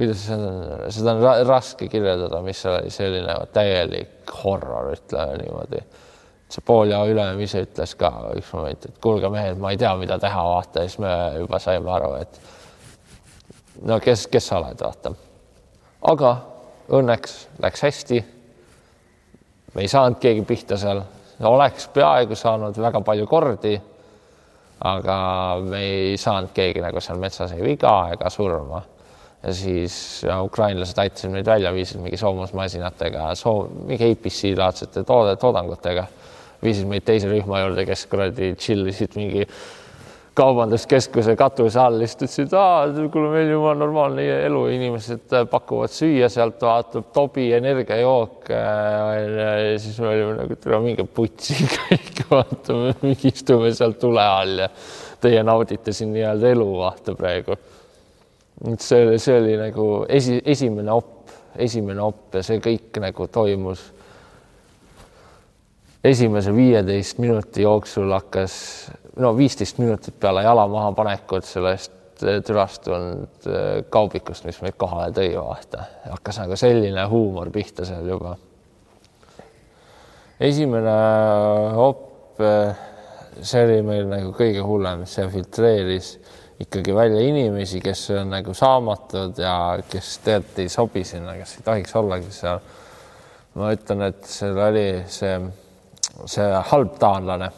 kuidas 0.00 0.22
seda, 0.24 0.50
seda 0.88 1.12
on 1.12 1.46
raske 1.48 1.88
kirjeldada, 1.92 2.40
mis 2.44 2.60
oli 2.68 2.92
selline 2.92 3.34
täielik 3.52 4.32
horror, 4.42 4.94
ütleme 4.94 5.36
niimoodi. 5.42 5.82
see 6.50 6.64
pooljao 6.66 7.06
ülem 7.06 7.38
ise 7.44 7.60
ütles 7.62 7.92
ka 7.94 8.08
üks 8.34 8.48
moment, 8.56 8.86
et 8.88 8.96
kuulge 9.02 9.28
mehed, 9.30 9.60
ma 9.60 9.70
ei 9.70 9.78
tea, 9.78 9.92
mida 10.00 10.16
teha, 10.18 10.40
vaata, 10.48 10.82
siis 10.82 10.98
me 10.98 11.12
juba 11.38 11.60
saime 11.62 11.92
aru, 11.94 12.14
et 12.18 12.40
no 13.86 14.00
kes, 14.02 14.24
kes 14.32 14.48
sa 14.50 14.58
oled, 14.58 14.80
vaata. 14.80 15.12
aga 16.10 16.32
õnneks 16.96 17.36
läks 17.62 17.84
hästi. 17.86 18.24
Me 19.74 19.82
ei 19.82 19.88
saanud 19.88 20.18
keegi 20.20 20.42
pihta 20.46 20.78
seal, 20.80 21.02
oleks 21.46 21.88
peaaegu 21.94 22.36
saanud 22.36 22.76
väga 22.78 23.00
palju 23.00 23.26
kordi. 23.26 23.80
aga 24.80 25.16
me 25.60 25.80
ei 25.84 26.16
saanud 26.16 26.54
keegi 26.56 26.80
nagu 26.80 27.00
seal 27.04 27.18
metsas 27.20 27.52
ei 27.52 27.60
viga 27.60 28.08
ega 28.14 28.30
surma 28.32 28.80
ja 29.42 29.54
siis 29.54 30.22
ja 30.24 30.42
ukrainlased 30.42 30.98
aitasid 30.98 31.32
meid 31.32 31.46
välja, 31.46 31.72
viisid 31.72 32.00
mingi 32.00 32.16
soomusmasinatega, 32.16 33.34
soo-, 33.34 33.68
mingi 33.86 34.12
APC 34.12 34.54
laadsete 34.56 35.04
toode, 35.04 35.36
toodangutega, 35.40 36.06
viisid 36.62 36.88
meid 36.88 37.06
teise 37.08 37.28
rühma 37.30 37.62
juurde, 37.62 37.86
kes 37.88 38.06
kuradi 38.10 38.54
chill 38.60 38.88
isid 38.92 39.16
mingi 39.16 39.46
kaubanduskeskuse 40.38 41.34
katuse 41.38 41.80
all, 41.82 41.98
ütlesid, 42.04 42.54
kuule, 43.12 43.32
meil 43.32 43.50
juba 43.50 43.74
normaalne 43.78 44.24
elu, 44.46 44.62
inimesed 44.76 45.34
pakuvad 45.50 45.92
süüa 45.94 46.30
sealt, 46.32 46.62
vaatab 46.62 47.10
Tobi 47.14 47.50
energiajook. 47.56 48.50
ja 48.50 49.78
siis 49.78 49.98
me 50.00 50.08
olime 50.12 50.38
nagu, 50.42 50.60
tule 50.62 50.80
minge 50.84 51.04
putsi 51.04 51.58
kõik, 51.76 52.24
vaatame, 52.30 52.94
istume 53.32 53.74
seal 53.74 53.98
tule 54.00 54.24
all 54.24 54.64
ja 54.66 54.70
teie 55.20 55.42
naudite 55.44 55.92
siin 55.92 56.14
nii-öelda 56.14 56.54
elu, 56.54 56.70
vaata 56.78 57.14
praegu 57.18 57.58
et 58.68 58.82
see, 58.84 59.16
see 59.18 59.38
oli 59.40 59.56
nagu 59.56 59.86
esi, 60.08 60.36
esimene 60.44 60.92
opp, 60.92 61.32
esimene 61.60 62.02
opp 62.04 62.36
ja 62.36 62.44
see 62.44 62.60
kõik 62.62 63.00
nagu 63.02 63.26
toimus. 63.32 63.86
Esimese 66.04 66.52
viieteist 66.56 67.18
minuti 67.18 67.62
jooksul 67.62 68.12
hakkas, 68.12 68.54
no 69.20 69.34
viisteist 69.36 69.78
minutit 69.78 70.16
peale 70.20 70.44
jala 70.46 70.66
maha 70.68 70.92
panekut 70.96 71.44
sellest 71.44 71.96
türast 72.20 72.84
tulnud 72.84 73.48
äh, 73.48 73.68
kaubikust, 73.92 74.44
mis 74.44 74.60
meid 74.64 74.76
kohale 74.80 75.08
tõi, 75.16 75.32
vaata, 75.36 75.86
hakkas 76.10 76.42
nagu 76.42 76.56
selline 76.60 77.04
huumor 77.08 77.50
pihta 77.52 77.86
seal 77.88 78.08
juba. 78.08 78.36
esimene 80.40 80.96
opp, 81.80 82.40
äh, 82.44 82.76
see 83.40 83.64
oli 83.64 83.80
meil 83.86 84.08
nagu 84.08 84.34
kõige 84.36 84.64
hullem, 84.64 85.06
see 85.08 85.28
filtreeris 85.32 86.14
ikkagi 86.60 86.92
välja 86.94 87.22
inimesi, 87.24 87.80
kes 87.80 88.04
on 88.18 88.34
nagu 88.34 88.52
saamatud 88.56 89.38
ja 89.40 89.54
kes 89.88 90.18
tegelikult 90.24 90.60
ei 90.60 90.68
sobi 90.68 91.04
sinna, 91.08 91.38
kes 91.40 91.56
ei 91.56 91.64
tohiks 91.64 91.96
ollagi 91.96 92.32
seal. 92.36 92.60
ma 93.56 93.72
ütlen, 93.74 94.04
et 94.10 94.28
seal 94.28 94.60
oli 94.60 94.88
see, 95.10 95.38
see 96.26 96.62
halb 96.72 96.98
taanlane. 97.00 97.50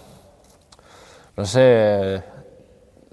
no 1.37 1.45
see, 1.49 2.23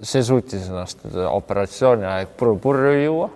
see 0.01 0.23
suutis 0.23 0.69
ennast 0.69 1.05
operatsiooni 1.25 2.05
aeg 2.05 2.35
purru-purru 2.37 2.93
juua. 3.03 3.29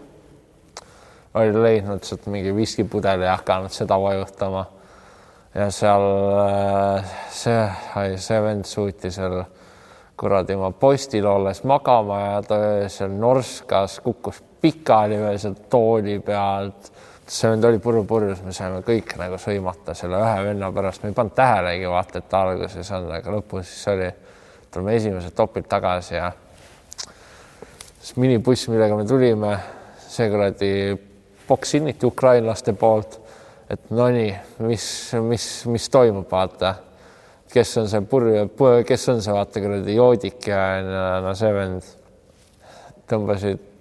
oli 1.33 1.63
leidnud 1.63 2.03
sealt 2.05 2.27
mingi 2.29 2.55
viskipudeli 2.55 3.25
ja 3.25 3.38
hakanud 3.38 3.74
seda 3.74 4.00
vajutama. 4.01 4.65
ja 5.55 5.69
seal 5.72 6.07
see, 7.29 7.67
see 8.17 8.41
vend 8.41 8.65
suutis 8.69 9.15
seal 9.15 9.43
kuradi 10.17 10.55
oma 10.55 10.72
postil 10.72 11.25
olles 11.27 11.63
magama 11.67 12.19
ja 12.19 12.41
ta 12.48 12.57
öösel 12.62 13.12
norskas, 13.17 14.00
kukkus 14.03 14.43
pikali 14.62 15.17
sealt 15.38 15.69
tooli 15.69 16.19
pealt. 16.19 16.91
Vend 17.27 17.65
oli 17.65 17.79
purru-purjus, 17.79 18.41
me 18.43 18.53
saime 18.55 18.81
kõik 18.85 19.15
nagu 19.19 19.37
sõimata 19.39 19.95
selle 19.95 20.19
ühe 20.19 20.43
venna 20.49 20.69
pärast, 20.75 21.03
me 21.03 21.11
ei 21.11 21.17
pannud 21.17 21.35
tähelegi 21.37 21.89
vaata, 21.89 22.19
et 22.19 22.35
alguses 22.37 22.91
on, 22.97 23.09
aga 23.15 23.35
lõpus 23.37 23.69
siis 23.69 23.87
oli, 23.93 24.09
tulime 24.71 24.95
esimesed 24.99 25.35
topid 25.37 25.67
tagasi 25.71 26.17
ja 26.17 26.31
siis 28.03 28.15
minibuss, 28.19 28.67
millega 28.67 28.97
me 28.99 29.07
tulime, 29.07 29.55
see 30.03 30.29
kuradi 30.29 30.71
poksinniti 31.47 32.05
ukrainlaste 32.05 32.75
poolt, 32.79 33.19
et 33.71 33.91
no 33.95 34.09
nii, 34.11 34.31
mis, 34.67 34.85
mis, 35.23 35.47
mis 35.71 35.89
toimub, 35.91 36.27
vaata. 36.31 36.75
Kes 37.53 37.75
on 37.77 37.85
see 37.89 38.01
purju, 38.09 38.47
kes 38.87 39.09
on 39.13 39.21
see 39.21 39.33
vaata 39.35 39.61
kuradi 39.61 39.95
joodik 39.95 40.47
ja 40.49 40.61
no 41.21 41.35
see 41.37 41.51
vend 41.53 41.91
tõmbasid 43.09 43.72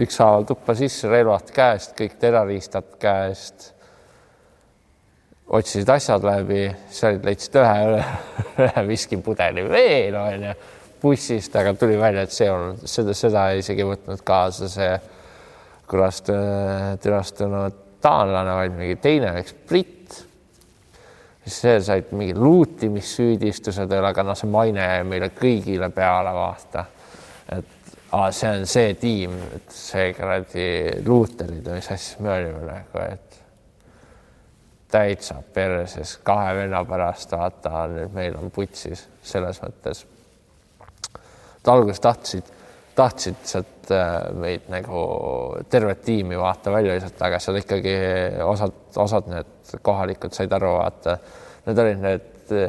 ükshaaval 0.00 0.46
tuppa 0.48 0.74
sisse, 0.78 1.08
relvad 1.10 1.52
käest, 1.54 1.94
kõik 1.98 2.16
terroristad 2.20 2.96
käest. 3.00 3.72
otsisid 5.50 5.88
asjad 5.90 6.24
läbi, 6.24 6.68
olid, 7.08 7.24
leidsid 7.26 7.56
ühe, 7.58 8.02
ühe 8.66 8.84
viskipudeli 8.86 9.64
veel 9.68 10.14
onju 10.14 10.54
bussist, 11.02 11.56
aga 11.56 11.74
tuli 11.74 11.96
välja, 11.98 12.22
et 12.22 12.32
see 12.32 12.50
on 12.52 12.76
seda, 12.84 13.14
seda 13.16 13.46
isegi 13.58 13.86
võtnud 13.88 14.20
kaasa 14.24 14.68
see 14.68 14.92
kurast 15.90 16.28
türastunud 17.02 17.80
taanlane, 18.00 18.52
vaid 18.60 18.76
mingi 18.76 18.98
teine, 19.02 19.32
üks 19.42 19.56
britt 19.68 20.00
see 21.50 21.80
said 21.82 22.12
mingi 22.14 22.34
luutimissüüdistused 22.36 23.92
aga 23.96 24.24
noh, 24.26 24.38
see 24.38 24.50
maine 24.50 24.84
jäi 24.84 25.04
meile 25.08 25.30
kõigile 25.34 25.90
peale, 25.94 26.32
vaata. 26.36 26.84
Aa, 28.12 28.30
see 28.34 28.50
on 28.50 28.66
see 28.66 28.94
tiim, 28.98 29.34
et 29.56 29.74
see 29.74 30.12
kuradi 30.16 30.68
luuterid 31.06 31.66
või 31.66 31.78
mis 31.78 31.90
asja 31.94 32.24
me 32.24 32.32
olime 32.34 32.62
nagu, 32.66 33.02
et 33.06 33.38
täitsa 34.90 35.36
perses 35.54 36.16
kahe 36.26 36.54
venna 36.58 36.82
pärast, 36.84 37.32
vaata 37.36 37.84
nüüd 37.92 38.14
meil 38.14 38.38
on 38.38 38.50
putsis 38.50 39.06
selles 39.22 39.60
mõttes. 39.62 40.04
et 41.60 41.68
alguses 41.68 42.00
tahtsid, 42.00 42.50
tahtsid 42.98 43.46
sealt 43.46 43.92
äh, 43.94 44.16
meid 44.34 44.66
nagu 44.72 45.04
tervet 45.70 46.02
tiimi 46.02 46.38
vaata 46.38 46.72
välja 46.72 46.98
visata, 46.98 47.28
aga 47.28 47.38
seal 47.38 47.60
ikkagi 47.62 47.96
osad, 48.44 48.74
osad 48.96 49.30
need 49.30 49.74
kohalikud 49.82 50.34
said 50.34 50.52
aru, 50.52 50.74
vaata, 50.80 51.18
need 51.66 51.84
olid 51.84 52.06
need 52.08 52.62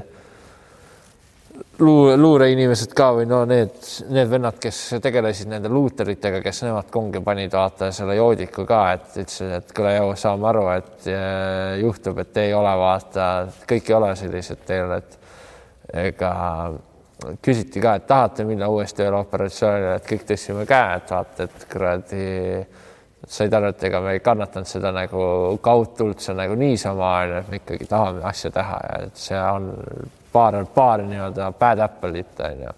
äh, 1.81 1.85
luu, 1.85 2.11
luureinimesed 2.17 2.93
ka 2.97 3.11
või 3.17 3.25
no 3.29 3.41
need, 3.50 3.77
need 4.13 4.29
vennad, 4.31 4.57
kes 4.61 4.79
tegelesid 5.03 5.50
nende 5.51 5.71
luuteritega, 5.71 6.41
kes 6.45 6.63
nemad 6.67 6.91
kongi 6.93 7.21
panid, 7.25 7.51
vaata 7.55 7.91
selle 7.95 8.15
joodiku 8.19 8.65
ka, 8.69 8.83
et 8.97 9.17
ütlesid, 9.23 9.55
et 9.57 9.73
kuule, 9.75 9.95
joo, 9.97 10.13
saame 10.19 10.47
aru, 10.51 10.67
et 10.75 11.09
äh, 11.11 11.79
juhtub, 11.81 12.21
et 12.23 12.39
ei 12.43 12.53
ole, 12.57 12.75
vaata, 12.83 13.31
kõik 13.69 13.91
ei 13.91 13.97
ole 13.97 14.13
sellised 14.19 14.63
teil, 14.67 14.95
et 15.00 15.19
ega 16.05 16.31
küsiti 17.43 17.81
ka, 17.81 17.97
et 18.00 18.07
tahate 18.09 18.45
minna 18.47 18.69
uuesti 18.71 19.03
veel 19.03 19.19
operatsioonile, 19.19 19.97
et 20.00 20.07
kõik 20.09 20.23
tõstsime 20.31 20.65
käe, 20.69 20.95
et 21.01 21.11
vaata, 21.13 21.50
et 21.50 21.67
kuradi 21.71 22.23
said 23.27 23.53
aru, 23.53 23.69
et 23.69 23.83
ega 23.85 24.00
me 24.01 24.15
ei 24.15 24.23
kannatanud 24.23 24.69
seda 24.69 24.89
nagu 24.96 25.22
kaudtuld, 25.61 26.24
nagu 26.37 26.55
niisama, 26.57 27.11
onju, 27.22 27.37
et 27.44 27.51
me 27.51 27.61
ikkagi 27.61 27.87
tahame 27.89 28.25
asja 28.25 28.50
teha 28.53 28.79
ja 28.87 28.98
et 29.05 29.22
see 29.22 29.37
on 29.37 29.70
paar, 30.31 30.57
paar 30.74 31.03
nii-öelda 31.07 31.51
bad 31.59 31.83
apple'it 31.87 32.39
onju. 32.48 32.75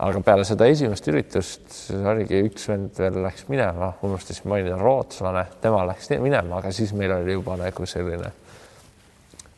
aga 0.00 0.20
peale 0.24 0.44
seda 0.48 0.66
esimest 0.70 1.08
üritust 1.12 1.80
oligi 2.12 2.40
üks 2.46 2.68
vend 2.70 2.98
veel 2.98 3.18
läks 3.24 3.48
minema, 3.52 3.92
unustasin 4.02 4.48
mainida, 4.48 4.78
rootslane, 4.80 5.46
tema 5.60 5.82
läks 5.88 6.12
minema, 6.18 6.58
aga 6.58 6.72
siis 6.72 6.92
meil 6.96 7.12
oli 7.18 7.36
juba 7.36 7.56
nagu 7.60 7.86
selline 7.86 8.32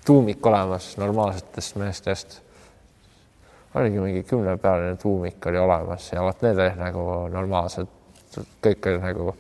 tuumik 0.07 0.47
olemas 0.47 0.97
normaalsetest 0.99 1.77
meestest 1.79 2.41
oligi 3.75 4.01
mingi 4.01 4.23
kümnepealine 4.23 4.97
tuumik 4.97 5.47
oli 5.47 5.59
olemas 5.59 6.13
ja 6.13 6.23
vot 6.23 6.43
need 6.43 6.59
olid 6.59 6.79
nagu 6.81 7.05
normaalsed, 7.33 7.89
kõik 8.65 8.89
olid 8.91 9.05
nagu 9.07 9.35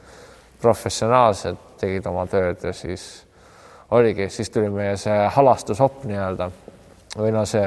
professionaalsed, 0.62 1.58
tegid 1.80 2.06
oma 2.08 2.24
tööd 2.30 2.62
ja 2.64 2.72
siis 2.76 3.24
oligi, 3.92 4.28
siis 4.30 4.50
tuli 4.50 4.70
meie 4.72 4.96
see 4.96 5.18
halastushopp 5.36 6.06
nii-öelda 6.08 6.48
või 7.16 7.32
no 7.34 7.44
see, 7.48 7.66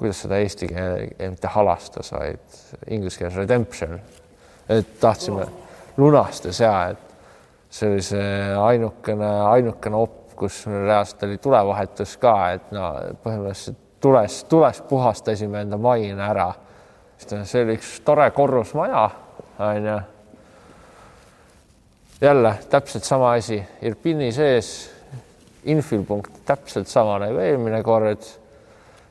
kuidas 0.00 0.22
seda 0.24 0.40
eesti 0.42 0.70
keele, 0.70 1.10
mitte 1.30 1.50
halastus, 1.54 2.12
vaid 2.14 2.62
inglise 2.90 3.20
keeles 3.20 3.36
redemption, 3.38 3.98
et 4.70 4.96
tahtsime 5.00 5.46
lunastus 6.00 6.60
ja 6.60 6.74
et 6.94 7.06
see 7.70 7.90
oli 7.90 8.02
see 8.02 8.32
ainukene, 8.56 9.28
ainukene 9.50 10.00
opp, 10.00 10.34
kus 10.40 10.62
reaalselt 10.66 11.26
oli 11.28 11.38
tulevahetus 11.42 12.16
ka, 12.20 12.34
et 12.56 12.70
no 12.74 12.86
põhimõtteliselt 13.22 13.78
tules, 14.00 14.44
tules 14.48 14.80
puhastasime 14.88 15.60
enda 15.66 15.76
maine 15.76 16.22
ära. 16.24 16.52
see 17.20 17.64
oli 17.64 17.76
üks 17.76 17.98
tore 18.04 18.30
korrusmaja, 18.30 19.10
onju. 19.58 19.98
jälle 22.20 22.54
täpselt 22.70 23.04
sama 23.04 23.32
asi, 23.32 23.62
Irpini 23.82 24.32
sees, 24.32 24.90
infilpunkt 25.64 26.44
täpselt 26.48 26.88
sama 26.88 27.18
nagu 27.22 27.40
eelmine 27.42 27.82
kord. 27.82 28.24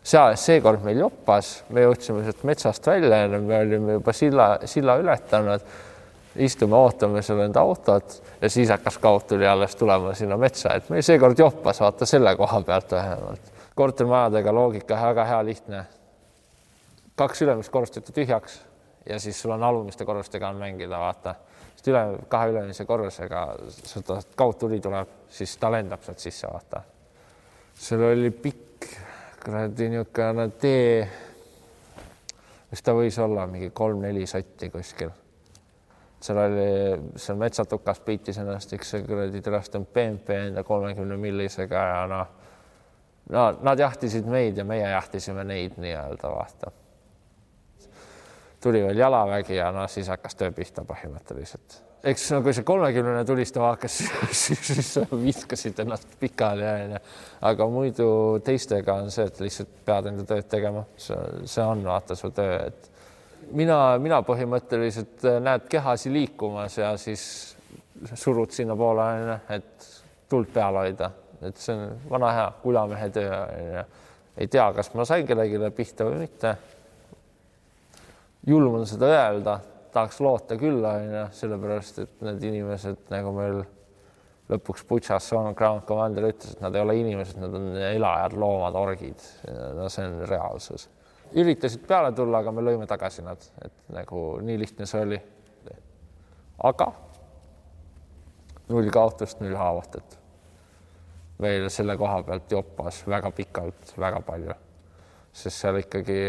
seal, 0.03 0.33
seekord 0.39 0.81
meil 0.83 1.03
joppas, 1.03 1.51
me 1.69 1.83
jõudsime 1.83 2.23
sealt 2.23 2.43
metsast 2.47 2.87
välja, 2.87 3.27
me 3.27 3.59
olime 3.59 3.99
juba 3.99 4.13
silla, 4.15 4.49
silla 4.65 4.95
ületanud 4.97 5.65
istume, 6.39 6.75
ootame 6.75 7.21
seal 7.25 7.43
enda 7.43 7.61
autot 7.61 8.15
ja 8.41 8.49
siis 8.49 8.69
hakkas 8.69 8.97
kaud 9.01 9.27
tuli 9.27 9.47
alles 9.47 9.75
tulema 9.75 10.13
sinna 10.15 10.37
metsa, 10.37 10.73
et 10.77 10.89
meil 10.89 11.03
seekord 11.05 11.39
joppas, 11.39 11.81
vaata 11.83 12.07
selle 12.09 12.35
koha 12.39 12.61
pealt 12.65 12.91
vähemalt 12.95 13.55
kortermajadega 13.79 14.53
loogika 14.53 14.95
väga 15.01 15.25
hea, 15.25 15.43
lihtne. 15.45 15.85
kaks 17.15 17.41
ülemist 17.45 17.71
korrust 17.71 17.95
võtta 17.95 18.15
tühjaks 18.15 18.57
ja 19.07 19.19
siis 19.19 19.39
sul 19.41 19.53
on 19.55 19.63
alumiste 19.63 20.05
korrustega 20.05 20.49
on 20.49 20.59
mängida, 20.59 20.99
vaata. 20.99 21.35
Sest 21.79 21.87
üle, 21.93 22.03
kahe 22.27 22.51
ülemise 22.51 22.83
korrusega 22.85 23.45
sealt 23.71 24.35
kaudtuli 24.35 24.81
tuleb, 24.83 25.13
siis 25.31 25.55
ta 25.61 25.71
lendab 25.71 26.03
sealt 26.03 26.19
sisse, 26.19 26.49
vaata. 26.51 26.81
seal 27.79 28.03
oli 28.09 28.33
pikk 28.35 28.89
kuradi 29.39 29.87
niisugune 29.93 30.49
tee, 30.59 31.07
mis 32.71 32.83
ta 32.83 32.93
võis 32.97 33.15
olla, 33.23 33.47
mingi 33.47 33.71
kolm-neli 33.71 34.27
sotti 34.27 34.67
kuskil 34.73 35.15
seal 36.19 36.41
oli, 36.43 36.67
seal 37.15 37.39
metsatukas 37.39 38.03
peitis 38.03 38.41
ennast 38.43 38.75
üks 38.75 38.97
kuradi 39.07 39.39
terastanud 39.41 39.87
BMP 39.95 40.35
enda 40.35 40.65
kolmekümne 40.67 41.15
millisega 41.15 41.85
ja 41.93 42.03
noh 42.11 42.35
no 43.31 43.45
nad 43.63 43.79
jahtisid 43.79 44.27
meid 44.27 44.59
ja 44.59 44.67
meie 44.67 44.89
jahtisime 44.89 45.47
neid 45.47 45.79
nii-öelda 45.79 46.31
vaata. 46.33 46.75
Tuli 48.61 48.81
veel 48.83 48.97
jalavägi 48.97 49.55
ja 49.55 49.69
no 49.75 49.85
siis 49.87 50.09
hakkas 50.11 50.35
töö 50.39 50.51
pihta 50.55 50.83
põhimõtteliselt. 50.87 51.79
eks 52.03 52.29
no 52.31 52.41
kui 52.45 52.53
see 52.55 52.67
kolmekümnene 52.67 53.25
tulistama 53.27 53.73
hakkas, 53.73 53.99
siis, 54.43 54.61
siis 54.67 54.91
viskasid 55.11 55.79
ennast 55.83 56.15
pikali 56.19 56.67
onju, 56.67 57.01
aga 57.51 57.69
muidu 57.71 58.09
teistega 58.45 58.99
on 59.03 59.11
see, 59.11 59.27
et 59.31 59.39
lihtsalt 59.43 59.79
pead 59.85 60.11
enda 60.11 60.27
tööd 60.27 60.49
tegema, 60.51 60.85
see, 60.97 61.63
on 61.65 61.83
vaata 61.87 62.17
su 62.19 62.31
töö, 62.35 62.59
et 62.67 62.91
mina, 63.51 63.79
mina 64.01 64.21
põhimõtteliselt 64.27 65.27
näed 65.43 65.71
kehasi 65.71 66.13
liikumas 66.13 66.77
ja 66.79 66.93
siis 66.97 67.23
surud 68.13 68.51
sinnapoole 68.55 69.09
onju, 69.15 69.41
et 69.55 69.89
tuld 70.29 70.53
peal 70.53 70.77
hoida 70.79 71.11
et 71.41 71.59
see 71.59 71.75
on 71.75 72.01
vana 72.09 72.31
hea 72.35 72.51
kulamehe 72.63 73.09
töö 73.15 73.31
onju. 73.45 73.83
ei 74.37 74.47
tea, 74.47 74.67
kas 74.73 74.93
ma 74.95 75.05
sain 75.05 75.27
kellelegi 75.27 75.71
pihta 75.75 76.07
või 76.07 76.23
mitte. 76.23 76.55
Julm 78.49 78.79
on 78.79 78.87
seda 78.89 79.09
öelda, 79.13 79.59
tahaks 79.93 80.19
loota 80.23 80.57
küll 80.59 80.85
onju, 80.85 81.25
sellepärast 81.37 82.01
et 82.03 82.23
need 82.25 82.45
inimesed 82.51 83.09
nagu 83.13 83.33
meil 83.35 83.61
lõpuks 84.49 84.85
Butšas 84.89 85.29
Ground 85.57 85.85
Commander 85.87 86.29
ütles, 86.31 86.55
et 86.55 86.63
nad 86.63 86.75
ei 86.75 86.81
ole 86.81 86.95
inimesed, 86.97 87.37
nad 87.41 87.53
on 87.53 87.67
elajad, 87.77 88.37
loomad, 88.41 88.77
orgid. 88.79 89.25
no 89.77 89.89
see 89.93 90.07
on 90.09 90.23
reaalsus. 90.29 90.87
üritasid 91.37 91.85
peale 91.87 92.11
tulla, 92.17 92.41
aga 92.41 92.53
me 92.53 92.65
lõime 92.65 92.87
tagasi 92.89 93.25
nad, 93.25 93.43
et 93.61 93.75
nagu 93.93 94.39
nii 94.41 94.57
lihtne 94.63 94.89
see 94.89 95.03
oli. 95.05 95.19
aga 96.69 96.91
null 98.69 98.89
kaotust, 98.93 99.39
null 99.41 99.57
haavatut 99.57 100.19
veel 101.41 101.69
selle 101.71 101.95
koha 101.97 102.21
pealt 102.27 102.51
jopas 102.51 103.03
väga 103.07 103.31
pikalt, 103.31 103.93
väga 103.99 104.21
palju, 104.27 104.55
sest 105.31 105.63
seal 105.63 105.79
ikkagi 105.79 106.19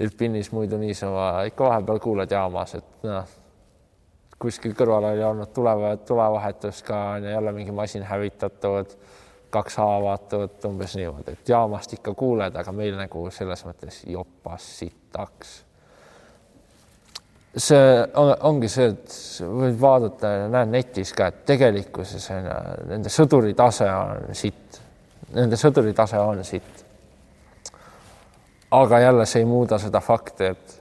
Irpinis 0.00 0.52
muidu 0.52 0.78
niisama 0.78 1.42
ikka 1.50 1.64
vahepeal 1.64 1.98
kuuled 1.98 2.30
jaamas, 2.30 2.74
et 2.78 3.06
noh, 3.06 3.38
kuskil 4.38 4.74
kõrval 4.78 5.10
oli 5.10 5.24
olnud 5.26 5.50
tuleva, 5.54 5.96
tulevahetus 6.06 6.82
ka 6.86 6.98
on 7.16 7.26
ju 7.26 7.32
jälle 7.32 7.52
mingi 7.52 7.74
masin 7.74 8.04
hävitatud, 8.06 8.94
kaks 9.50 9.76
haavatud, 9.80 10.58
umbes 10.68 10.94
niimoodi, 10.96 11.34
et 11.34 11.48
jaamast 11.48 11.96
ikka 11.98 12.14
kuuled, 12.14 12.54
aga 12.60 12.72
meil 12.72 12.94
nagu 12.98 13.24
selles 13.34 13.64
mõttes 13.66 14.04
jopas 14.06 14.70
sitaks. 14.78 15.64
see 17.56 17.86
on, 18.14 18.34
ongi 18.46 18.68
see, 18.70 18.92
et 18.92 19.14
võid 19.42 19.78
vaadata, 19.80 20.34
näed 20.52 20.70
netis 20.70 21.10
ka, 21.16 21.32
et 21.32 21.46
tegelikkuses 21.48 22.30
on 22.36 22.44
ju, 22.46 22.58
nende 22.92 23.10
sõduri 23.10 23.54
tase 23.58 23.88
on 23.90 24.36
sitt, 24.36 24.78
nende 25.34 25.58
sõduri 25.58 25.96
tase 25.96 26.20
on 26.22 26.44
sitt 26.44 26.84
aga 28.70 29.00
jälle 29.00 29.26
see 29.26 29.42
ei 29.42 29.48
muuda 29.48 29.78
seda 29.80 30.00
fakti, 30.04 30.44
et 30.44 30.76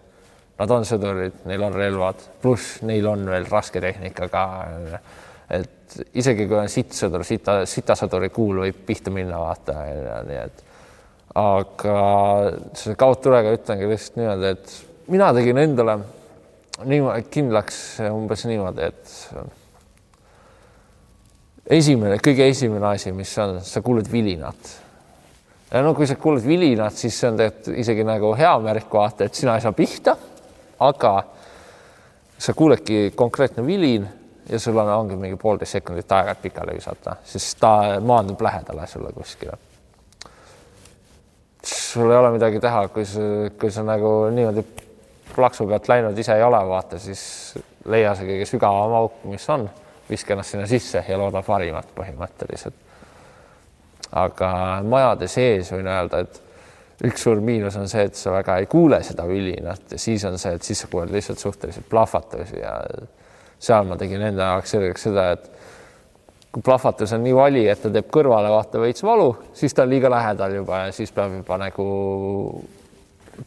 nad 0.59 0.71
on 0.73 0.85
sõdurid, 0.87 1.43
neil 1.47 1.63
on 1.67 1.75
relvad, 1.77 2.23
pluss 2.41 2.81
neil 2.87 3.07
on 3.07 3.25
veel 3.29 3.45
rasketehnika 3.49 4.27
ka. 4.33 4.43
et 5.49 5.99
isegi 6.19 6.47
kui 6.47 6.57
on 6.59 6.69
sittsõdur, 6.69 7.23
sita, 7.23 7.61
sitasõduri 7.65 8.29
kuul 8.35 8.63
võib 8.65 8.81
pihta 8.85 9.13
minna, 9.13 9.39
vaata, 9.39 9.73
nii 10.27 10.39
et 10.41 10.63
aga 11.37 11.99
selle 12.75 12.95
kaudtulega 12.99 13.53
ütlengi 13.55 13.87
lihtsalt 13.87 14.17
niimoodi, 14.19 14.51
et 14.55 14.73
mina 15.13 15.29
tegin 15.37 15.57
endale 15.61 15.99
niimoodi 16.85 17.23
kindlaks 17.31 17.77
umbes 18.09 18.45
niimoodi, 18.49 18.89
et 18.89 19.13
esimene, 21.77 22.17
kõige 22.23 22.49
esimene 22.49 22.89
asi, 22.89 23.13
mis 23.15 23.31
on, 23.43 23.61
sa 23.63 23.81
kuuled 23.85 24.11
vilinat 24.11 24.75
ja 25.71 25.81
no 25.83 25.93
kui 25.95 26.07
sa 26.07 26.15
kuuled 26.19 26.45
vilinat, 26.47 26.95
siis 26.95 27.17
see 27.19 27.29
on 27.31 27.39
tegelikult 27.39 27.81
isegi 27.83 28.05
nagu 28.07 28.31
hea 28.39 28.53
märk, 28.63 28.87
vaata, 28.93 29.27
et 29.27 29.35
sina 29.35 29.57
ei 29.57 29.63
saa 29.63 29.75
pihta, 29.75 30.15
aga 30.87 31.13
sa 32.37 32.53
kuuledki 32.53 33.11
konkreetne 33.15 33.65
vilin 33.65 34.07
ja 34.49 34.59
sul 34.59 34.77
on, 34.77 34.89
ongi 34.93 35.17
mingi 35.19 35.39
poolteist 35.39 35.77
sekundit 35.79 36.11
aega, 36.11 36.35
et 36.35 36.43
pikali 36.45 36.77
visata, 36.77 37.17
sest 37.25 37.57
ta 37.59 37.73
maandub 38.01 38.41
lähedale 38.41 38.87
sulle 38.87 39.11
kuskile. 39.13 39.57
sul 41.63 42.11
ei 42.11 42.17
ole 42.17 42.31
midagi 42.31 42.59
teha, 42.63 42.87
kui 42.87 43.05
sa, 43.05 43.21
kui 43.59 43.71
sa 43.71 43.83
nagu 43.83 44.29
niimoodi 44.31 44.63
plaksu 45.35 45.67
pealt 45.67 45.89
läinud 45.91 46.17
ise 46.17 46.37
ei 46.37 46.43
ole, 46.43 46.61
vaata, 46.69 46.99
siis 46.99 47.21
leia 47.85 48.15
see 48.15 48.29
kõige 48.29 48.47
sügavam 48.47 48.95
auk, 49.01 49.23
mis 49.27 49.49
on, 49.51 49.67
viska 50.09 50.33
ennast 50.33 50.55
sinna 50.55 50.67
sisse 50.67 51.03
ja 51.07 51.17
looda 51.19 51.43
parimat 51.43 51.91
põhimõtteliselt 51.95 52.86
aga 54.11 54.49
majade 54.87 55.27
sees 55.31 55.71
võin 55.73 55.87
öelda, 55.91 56.23
et 56.23 56.41
üks 57.07 57.27
suur 57.27 57.41
miinus 57.43 57.75
on 57.77 57.89
see, 57.89 58.07
et 58.09 58.17
sa 58.17 58.31
väga 58.33 58.57
ei 58.61 58.69
kuule 58.69 59.01
seda 59.05 59.27
vilinat 59.29 59.93
ja 59.93 59.99
siis 60.01 60.23
on 60.25 60.37
see, 60.41 60.55
et 60.57 60.65
siis 60.65 60.81
sa 60.81 60.89
kuuled 60.91 61.11
lihtsalt 61.13 61.41
suhteliselt 61.41 61.85
plahvatusi 61.89 62.61
ja 62.61 62.79
seal 63.59 63.85
ma 63.89 63.97
tegin 63.97 64.23
enda 64.31 64.53
jaoks 64.53 64.73
selgeks 64.73 65.05
seda, 65.09 65.27
et 65.35 65.51
kui 66.53 66.63
plahvatus 66.65 67.13
on 67.13 67.21
nii 67.25 67.35
vali, 67.37 67.67
et 67.69 67.81
ta 67.83 67.91
teeb 67.93 68.09
kõrvale 68.13 68.49
vaata 68.49 68.81
veits 68.81 69.03
valu, 69.05 69.29
siis 69.53 69.75
ta 69.77 69.85
on 69.85 69.93
liiga 69.93 70.09
lähedal 70.09 70.57
juba 70.57 70.87
ja 70.87 70.95
siis 70.95 71.13
peab 71.13 71.35
juba 71.37 71.59
nagu 71.61 71.87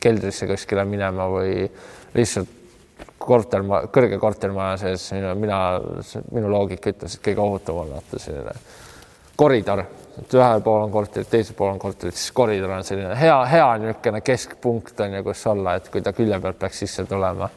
keldrisse 0.00 0.46
kuskile 0.46 0.84
minema 0.86 1.26
või 1.32 1.64
lihtsalt 2.14 2.58
korterma, 3.20 3.82
kõrge 3.92 4.18
kortermaja 4.20 4.76
sees, 4.80 5.08
mina, 5.36 5.58
minu 6.30 6.52
loogika 6.52 6.92
ütles, 6.94 7.16
et 7.16 7.24
kõige 7.24 7.42
ohutum 7.42 7.82
on 7.82 7.90
vaata 7.96 8.20
selline 8.22 8.54
koridor 9.40 9.82
et 10.18 10.34
ühel 10.34 10.62
pool 10.64 10.84
on 10.84 10.92
korterid, 10.92 11.28
teisel 11.30 11.56
pool 11.58 11.72
on 11.74 11.78
korterid, 11.78 12.16
siis 12.16 12.32
koridor 12.34 12.72
on 12.74 12.86
selline 12.86 13.14
hea, 13.18 13.36
hea 13.50 13.68
niisugune 13.82 14.20
keskpunkt 14.26 15.00
on 15.04 15.14
ju, 15.18 15.22
kus 15.26 15.44
olla, 15.50 15.76
et 15.78 15.88
kui 15.92 16.02
ta 16.02 16.12
külje 16.16 16.40
pealt 16.42 16.58
peaks 16.58 16.82
sisse 16.84 17.04
tulema. 17.08 17.50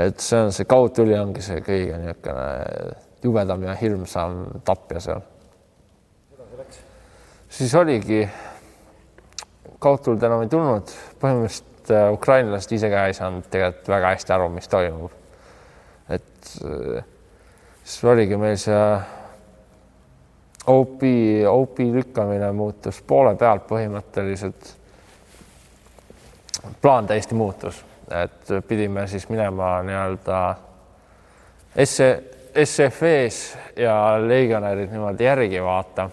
et 0.00 0.20
see 0.20 0.40
on 0.40 0.52
see 0.52 0.66
kaudtuli 0.66 1.18
ongi 1.18 1.44
see 1.44 1.60
kõige 1.66 2.00
niisugune 2.00 2.48
jubedam 3.24 3.62
ja 3.68 3.76
hirmsam 3.78 4.42
tapja 4.64 5.00
seal. 5.00 5.22
siis 7.48 7.74
oligi, 7.74 8.24
kaudtuld 9.78 10.22
enam 10.22 10.44
ei 10.44 10.52
tulnud, 10.52 10.92
põhimõtteliselt 11.20 11.92
äh, 11.92 12.06
ukrainlased 12.12 12.72
ise 12.72 12.90
ka 12.90 13.06
ei 13.08 13.16
saanud 13.16 13.50
tegelikult 13.52 13.92
väga 13.92 14.14
hästi 14.14 14.34
aru, 14.36 14.48
mis 14.56 14.68
toimub. 14.72 15.12
et 16.08 16.56
äh, 16.64 17.04
siis 17.84 18.08
oligi 18.08 18.40
meil 18.40 18.56
see 18.60 18.80
OP, 20.66 21.00
OP 21.48 21.78
lükkamine 21.78 22.52
muutus 22.52 23.02
poole 23.02 23.34
pealt 23.36 23.66
põhimõtteliselt. 23.68 24.72
plaan 26.82 27.06
täiesti 27.06 27.34
muutus, 27.34 27.84
et 28.08 28.48
pidime 28.68 29.06
siis 29.06 29.28
minema 29.28 29.82
nii-öelda 29.82 30.38
SF-ees 32.64 33.58
ja 33.76 34.16
legionärid 34.24 34.90
niimoodi 34.90 35.24
järgi 35.24 35.62
vaata, 35.62 36.10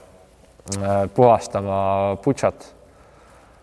puhastama 1.16 2.18
Butšat. 2.24 2.76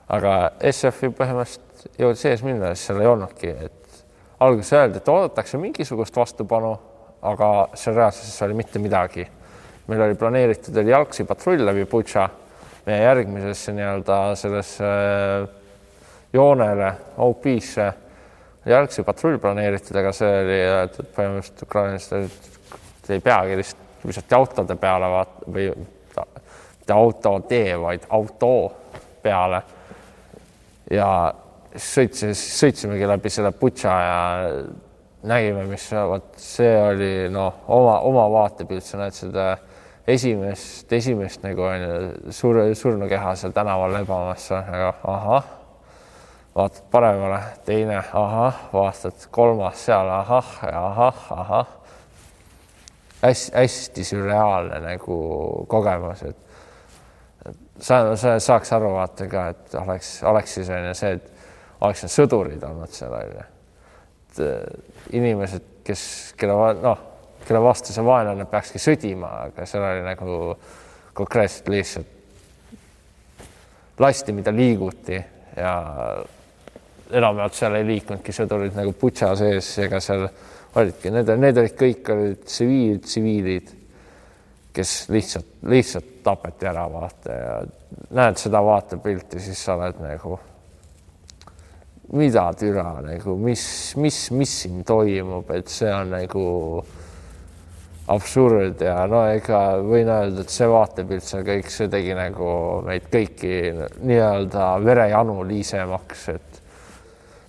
aga 0.08 0.50
SF-i 0.70 1.12
põhimõtteliselt 1.12 1.98
jõudis 2.00 2.22
sees 2.22 2.42
minna, 2.42 2.72
siis 2.74 2.86
seal 2.86 3.00
ei 3.00 3.06
olnudki, 3.06 3.48
et 3.48 4.04
alguses 4.40 4.72
öeldi, 4.72 4.96
et 4.96 5.08
oodatakse 5.08 5.58
mingisugust 5.60 6.16
vastupanu, 6.16 6.78
aga 7.22 7.68
seal 7.74 7.96
reaalsuses 7.96 8.42
oli 8.42 8.54
mitte 8.54 8.78
midagi 8.78 9.28
meil 9.88 10.04
oli 10.04 10.18
planeeritud, 10.20 10.76
oli 10.76 10.92
jalgsi 10.92 11.24
patrull 11.28 11.64
läbi 11.64 11.86
Butša, 11.88 12.26
meie 12.86 13.02
järgmisesse 13.02 13.72
nii-öelda 13.76 14.18
sellesse 14.36 14.84
äh, 14.84 15.48
joonele, 16.32 16.92
OP-sse, 17.24 17.88
jalgsi 18.68 19.04
patrull 19.04 19.38
planeeritud, 19.40 19.96
aga 19.96 20.12
see 20.12 20.32
oli, 20.44 20.58
et 20.84 20.98
põhimõtteliselt 21.16 21.64
ukrainlased 21.64 23.12
ei 23.14 23.22
peagi 23.24 23.56
lihtsalt 23.56 24.04
visati 24.04 24.36
autode 24.36 24.76
peale 24.76 25.08
vaata 25.08 25.52
või 25.52 25.70
mitte 25.78 26.92
autotee, 26.92 27.76
vaid 27.80 28.04
auto 28.14 28.52
peale. 29.22 29.62
ja 30.90 31.08
sõitsis, 31.76 32.40
sõitsimegi 32.58 33.08
läbi 33.08 33.30
selle 33.30 33.52
Butša 33.52 33.96
ja 34.04 34.20
nägime, 35.28 35.64
mis 35.68 35.88
vot 35.92 36.36
see 36.40 36.76
oli 36.80 37.10
noh, 37.32 37.64
oma, 37.68 37.98
oma 38.08 38.28
vaatepilt, 38.32 38.84
sa 38.84 39.00
näed 39.02 39.16
seda 39.16 39.50
esimest, 40.08 40.92
esimest 40.92 41.42
nagu 41.44 41.62
on 41.62 41.82
ju 41.82 42.32
sur, 42.32 42.58
surnukeha 42.74 43.34
seal 43.36 43.52
tänaval 43.52 43.92
lebamas, 43.92 44.46
aga 44.56 44.92
ahah, 45.04 45.48
vaatad 46.56 46.86
paremale, 46.90 47.40
teine, 47.66 47.98
ahah, 47.98 48.62
vaatad 48.72 49.28
kolmas 49.30 49.84
seal, 49.84 50.08
ahah, 50.08 50.54
ahah, 50.72 51.24
ahah. 51.30 51.74
hästi-hästi 53.22 54.04
sürreaalne 54.04 54.78
nagu 54.80 55.18
kogemus, 55.68 56.22
et 56.22 57.52
sa, 57.80 58.16
sa 58.16 58.36
saaks 58.38 58.72
aru 58.72 58.92
vaata 58.94 59.26
ka, 59.28 59.48
et 59.52 59.74
oleks, 59.82 60.12
oleks 60.22 60.54
siis 60.54 60.70
on 60.70 60.88
ju 60.88 60.94
see, 60.94 61.18
et 61.18 61.32
oleks 61.80 62.06
need 62.06 62.14
sõdurid 62.14 62.64
olnud 62.64 62.94
seal 62.94 63.14
on 63.18 63.36
ju. 63.36 63.46
et 64.28 64.42
inimesed, 65.18 65.70
kes, 65.84 66.02
kelle 66.38 66.72
noh 66.82 67.06
kelle 67.46 67.60
vastu 67.62 67.94
see 67.94 68.04
vaenlane 68.04 68.44
peakski 68.50 68.80
sõdima, 68.82 69.30
aga 69.48 69.66
seal 69.66 69.84
oli 69.84 70.04
nagu 70.06 70.38
konkreetselt 71.18 71.68
lihtsalt 71.72 72.14
lasti, 73.98 74.32
mida 74.32 74.52
liiguti 74.54 75.18
ja 75.56 75.72
enamjaolt 77.10 77.56
seal 77.56 77.78
ei 77.78 77.86
liikunudki 77.88 78.34
sõdurid 78.34 78.76
nagu 78.78 78.92
Butša 79.00 79.32
sees 79.38 79.70
ega 79.84 80.00
seal 80.02 80.28
olidki, 80.78 81.10
need, 81.14 81.32
need 81.40 81.58
olid 81.62 81.74
kõik 81.78 82.12
olid 82.14 82.44
tsiviil, 82.44 83.00
tsiviilid, 83.02 83.72
kes 84.76 84.92
lihtsalt, 85.10 85.56
lihtsalt 85.72 86.12
tapeti 86.26 86.68
ära, 86.68 86.84
vaata 86.92 87.38
ja 87.38 87.56
näed 88.14 88.38
seda 88.38 88.60
vaatepilti, 88.62 89.40
siis 89.42 89.64
sa 89.64 89.78
oled 89.78 89.98
nagu 90.04 90.38
mida 92.12 92.46
türa 92.56 93.00
nagu, 93.04 93.36
mis, 93.40 93.64
mis, 94.00 94.20
mis 94.30 94.54
siin 94.62 94.84
toimub, 94.86 95.50
et 95.56 95.68
see 95.72 95.90
on 95.92 96.14
nagu 96.14 96.44
absurd 98.08 98.80
ja 98.84 99.02
no 99.10 99.22
ega 99.30 99.60
võin 99.84 100.08
öelda, 100.08 100.44
et 100.44 100.52
see 100.52 100.68
vaatepilt 100.70 101.26
seal 101.26 101.44
kõik, 101.46 101.68
see 101.72 101.90
tegi 101.92 102.14
nagu 102.16 102.48
meid 102.86 103.08
kõiki 103.12 103.52
nii-öelda 104.00 104.70
verejanu 104.84 105.42
liisemaks, 105.48 106.24
et 106.32 106.62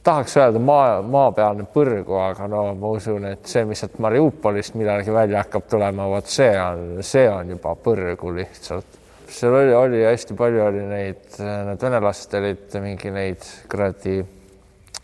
tahaks 0.04 0.38
öelda 0.40 0.62
maa, 0.64 1.00
maapealne 1.06 1.68
põrgu, 1.74 2.18
aga 2.22 2.48
no 2.52 2.64
ma 2.80 2.94
usun, 2.96 3.28
et 3.32 3.48
see, 3.50 3.66
mis 3.70 3.80
sealt 3.84 4.00
Mariupolist 4.04 4.76
millalgi 4.80 5.14
välja 5.14 5.44
hakkab 5.44 5.68
tulema, 5.72 6.08
vot 6.12 6.30
see 6.32 6.52
on, 6.60 7.04
see 7.06 7.28
on 7.32 7.56
juba 7.56 7.76
põrgu 7.84 8.34
lihtsalt. 8.36 8.98
seal 9.30 9.54
oli, 9.54 9.74
oli 9.78 10.04
hästi 10.08 10.36
palju 10.38 10.64
oli 10.66 10.86
neid, 10.90 11.26
need 11.40 11.84
venelased 11.86 12.34
olid 12.40 12.80
mingi 12.82 13.12
neid 13.14 13.46
kuradi 13.70 14.24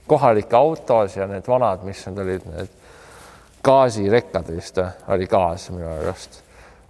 kohalikke 0.08 0.58
autosid 0.58 1.22
ja 1.22 1.30
need 1.30 1.48
vanad, 1.48 1.86
mis 1.86 2.02
need 2.08 2.24
olid, 2.26 2.50
need 2.56 2.82
gaasirekkad 3.66 4.50
vist 4.56 4.80
oli 5.08 5.28
gaas 5.28 5.70
minu 5.74 5.88
arust. 5.90 6.42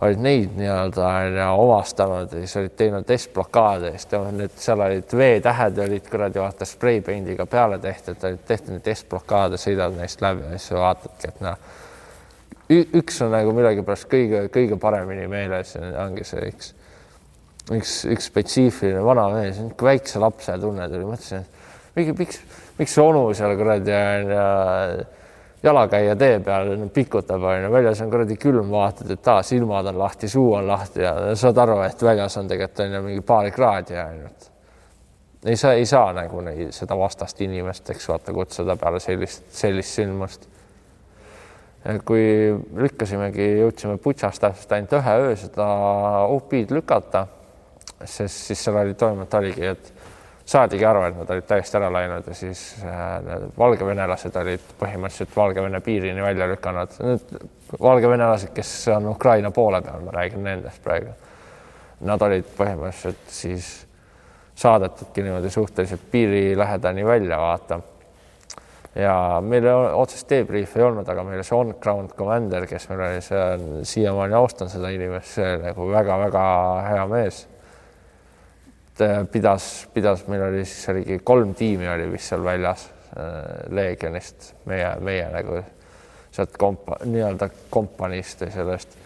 olid 0.02 0.20
neid 0.20 0.58
nii-öelda 0.60 1.06
onju 1.08 1.44
omastanud 1.64 2.34
ja 2.34 2.42
siis 2.44 2.58
olid 2.60 2.74
teinud 2.78 3.12
S-blokaade 3.16 3.94
ja 3.94 4.00
siis 4.00 4.34
need 4.36 4.58
seal 4.60 4.84
olid 4.84 5.16
V-tähed 5.18 5.80
olid 5.86 6.10
kuradi 6.12 6.42
vaata 6.42 6.68
spreipeindiga 6.68 7.46
peale 7.48 7.80
tehtud, 7.80 8.20
olid 8.28 8.44
tehtud 8.48 8.76
neid 8.76 8.90
S-blokaade, 8.92 9.60
sõidad 9.62 9.96
neist 9.96 10.22
läbi 10.22 10.44
ja 10.44 10.60
siis 10.60 10.76
vaatadki, 10.76 11.32
et 11.32 11.42
noh, 11.46 11.56
üks 12.70 13.22
on 13.24 13.32
nagu 13.38 13.56
millegipärast 13.56 14.10
kõige-kõige 14.12 14.78
paremini 14.84 15.30
meeles, 15.32 15.76
ongi 15.80 16.28
see 16.28 16.44
üks, 16.52 16.74
üks, 17.72 17.98
üks 18.12 18.32
spetsiifiline 18.34 19.04
vana 19.06 19.30
mees, 19.32 19.64
väikse 19.80 20.20
lapse 20.20 20.60
tunne 20.60 20.92
tuli, 20.92 21.08
mõtlesin, 21.08 21.46
et 21.46 21.96
mingi, 21.96 22.20
miks, 22.20 22.44
miks 22.82 22.98
onu 23.00 23.30
seal 23.38 23.56
kuradi 23.56 23.96
onju 23.96 25.14
jalakäija 25.66 26.16
tee 26.16 26.40
peal 26.44 26.74
pikutab, 26.94 27.44
onju, 27.44 27.70
väljas 27.74 28.02
on 28.06 28.12
kuradi 28.14 28.38
külm, 28.40 28.70
vaatad, 28.72 29.12
et 29.16 29.30
aa, 29.32 29.44
silmad 29.46 29.90
on 29.92 30.00
lahti, 30.00 30.30
suu 30.32 30.54
on 30.58 30.68
lahti 30.68 31.04
ja 31.04 31.14
saad 31.38 31.62
aru, 31.64 31.80
et 31.86 32.04
väljas 32.06 32.38
on 32.42 32.50
tegelikult 32.52 32.84
onju 32.86 33.02
mingi 33.06 33.24
paar 33.26 33.50
kraadi 33.56 33.98
ainult. 34.02 34.50
ei 35.46 35.58
saa, 35.58 35.74
ei 35.74 35.86
saa 35.86 36.14
nagu 36.14 36.42
neid, 36.42 36.74
seda 36.74 36.98
vastast 36.98 37.42
inimest, 37.42 37.90
eks 37.94 38.10
vaata, 38.10 38.34
kutsuda 38.34 38.78
peale 38.82 39.00
sellist, 39.00 39.50
sellist 39.54 40.00
sündmust. 40.00 40.48
kui 42.06 42.24
lükkasimegi, 42.82 43.50
jõudsime 43.62 43.98
Butšast 44.02 44.42
täpselt 44.42 44.72
ainult 44.78 44.96
ühe 45.00 45.18
öö 45.26 45.36
seda 45.38 45.68
OP-d 46.34 46.74
lükata, 46.74 47.28
sest 48.04 48.50
siis 48.50 48.64
seal 48.66 48.82
oli 48.82 48.94
toimunud, 48.98 49.34
oligi, 49.38 49.66
et 49.76 49.95
saadigi 50.46 50.86
aru, 50.86 51.02
et 51.08 51.16
nad 51.18 51.32
olid 51.34 51.48
täiesti 51.50 51.78
ära 51.80 51.90
läinud 51.94 52.28
ja 52.30 52.36
siis 52.38 52.62
äh, 52.86 53.48
valgevenelased 53.58 54.36
olid 54.42 54.68
põhimõtteliselt 54.80 55.34
Valgevene 55.38 55.82
piirini 55.82 56.22
välja 56.22 56.48
lükanud. 56.52 57.00
Need 57.02 57.34
valgevenelased, 57.82 58.54
kes 58.54 58.74
on 58.94 59.10
Ukraina 59.10 59.52
poole 59.52 59.82
peal, 59.82 60.04
ma 60.06 60.14
räägin 60.14 60.46
nendest 60.46 60.84
praegu. 60.86 61.16
Nad 62.06 62.22
olid 62.22 62.46
põhimõtteliselt 62.58 63.26
siis 63.34 63.72
saadetudki 64.56 65.26
niimoodi 65.26 65.50
suhteliselt 65.50 66.06
piiri 66.12 66.54
lähedani 66.58 67.06
välja 67.06 67.42
vaata. 67.42 67.80
ja 68.96 69.42
meil 69.44 69.66
otsest 69.94 70.30
debrief 70.30 70.78
ei 70.78 70.84
olnud, 70.86 71.10
aga 71.10 71.24
meil 71.28 71.42
see 71.44 71.58
on-ground 71.58 72.14
commander, 72.16 72.64
kes 72.70 72.86
meil 72.90 73.02
oli, 73.10 73.26
see 73.26 73.42
on 73.42 73.66
siiamaani 73.84 74.38
austan 74.38 74.70
seda 74.72 74.94
inimest, 74.94 75.34
see 75.36 75.58
nagu 75.66 75.90
väga-väga 75.92 76.46
hea 76.86 77.04
mees 77.12 77.42
pidas, 79.32 79.88
pidas, 79.94 80.28
meil 80.28 80.44
oli 80.48 80.66
siis 80.66 80.90
oligi 80.90 81.20
kolm 81.24 81.54
tiimi 81.56 81.88
oli 81.90 82.08
vist 82.12 82.32
seal 82.32 82.44
väljas 82.46 82.88
äh, 83.18 83.72
Leegionist, 83.76 84.54
meie, 84.70 84.94
meie 85.04 85.28
nagu 85.34 85.60
sealt 86.36 86.56
kompa, 86.60 87.00
nii-öelda 87.08 87.50
kompaniist 87.72 88.44
või 88.44 88.54
sellest, 88.54 88.98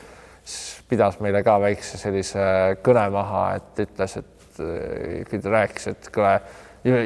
siis 0.43 0.83
pidas 0.89 1.19
meile 1.23 1.43
ka 1.45 1.59
väikse 1.61 1.99
sellise 2.01 2.45
kõne 2.85 3.05
maha, 3.13 3.43
et 3.59 3.83
ütles, 3.85 4.17
et 4.21 4.61
äh, 4.65 5.49
rääkis, 5.57 5.89
et 5.93 6.09
kuule, 6.13 6.35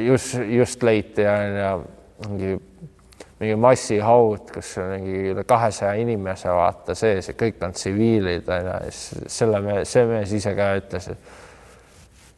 just, 0.04 0.38
just 0.48 0.82
leiti 0.84 1.24
ja, 1.24 1.36
ja 1.44 1.70
mingi, 2.28 2.58
mingi 3.40 3.56
massihaud, 3.60 4.52
kus 4.54 4.74
on 4.80 4.92
mingi 4.96 5.32
üle 5.32 5.46
kahesaja 5.48 5.96
inimese 6.00 6.52
vaata 6.52 6.96
sees 6.98 7.32
ja 7.32 7.36
kõik 7.38 7.64
on 7.64 7.72
tsiviilid 7.76 8.52
onju, 8.58 8.76
siis 8.92 9.40
selle 9.40 9.60
me, 9.64 9.80
see 9.88 10.04
mees 10.08 10.36
ise 10.36 10.54
ka 10.56 10.70
ütles, 10.80 11.10
et 11.16 11.32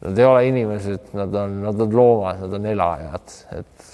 nad 0.01 0.17
ei 0.17 0.25
ole 0.25 0.45
inimesed, 0.47 0.99
nad 1.17 1.33
on, 1.33 1.61
nad 1.63 1.79
on 1.81 1.95
loomad, 1.95 2.39
nad 2.41 2.53
on 2.53 2.65
elajad, 2.65 3.33
et 3.57 3.87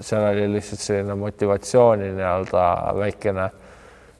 seal 0.00 0.28
oli 0.30 0.46
lihtsalt 0.52 0.80
selline 0.80 1.16
motivatsiooni 1.18 2.12
nii-öelda 2.14 2.66
väikene 2.98 3.48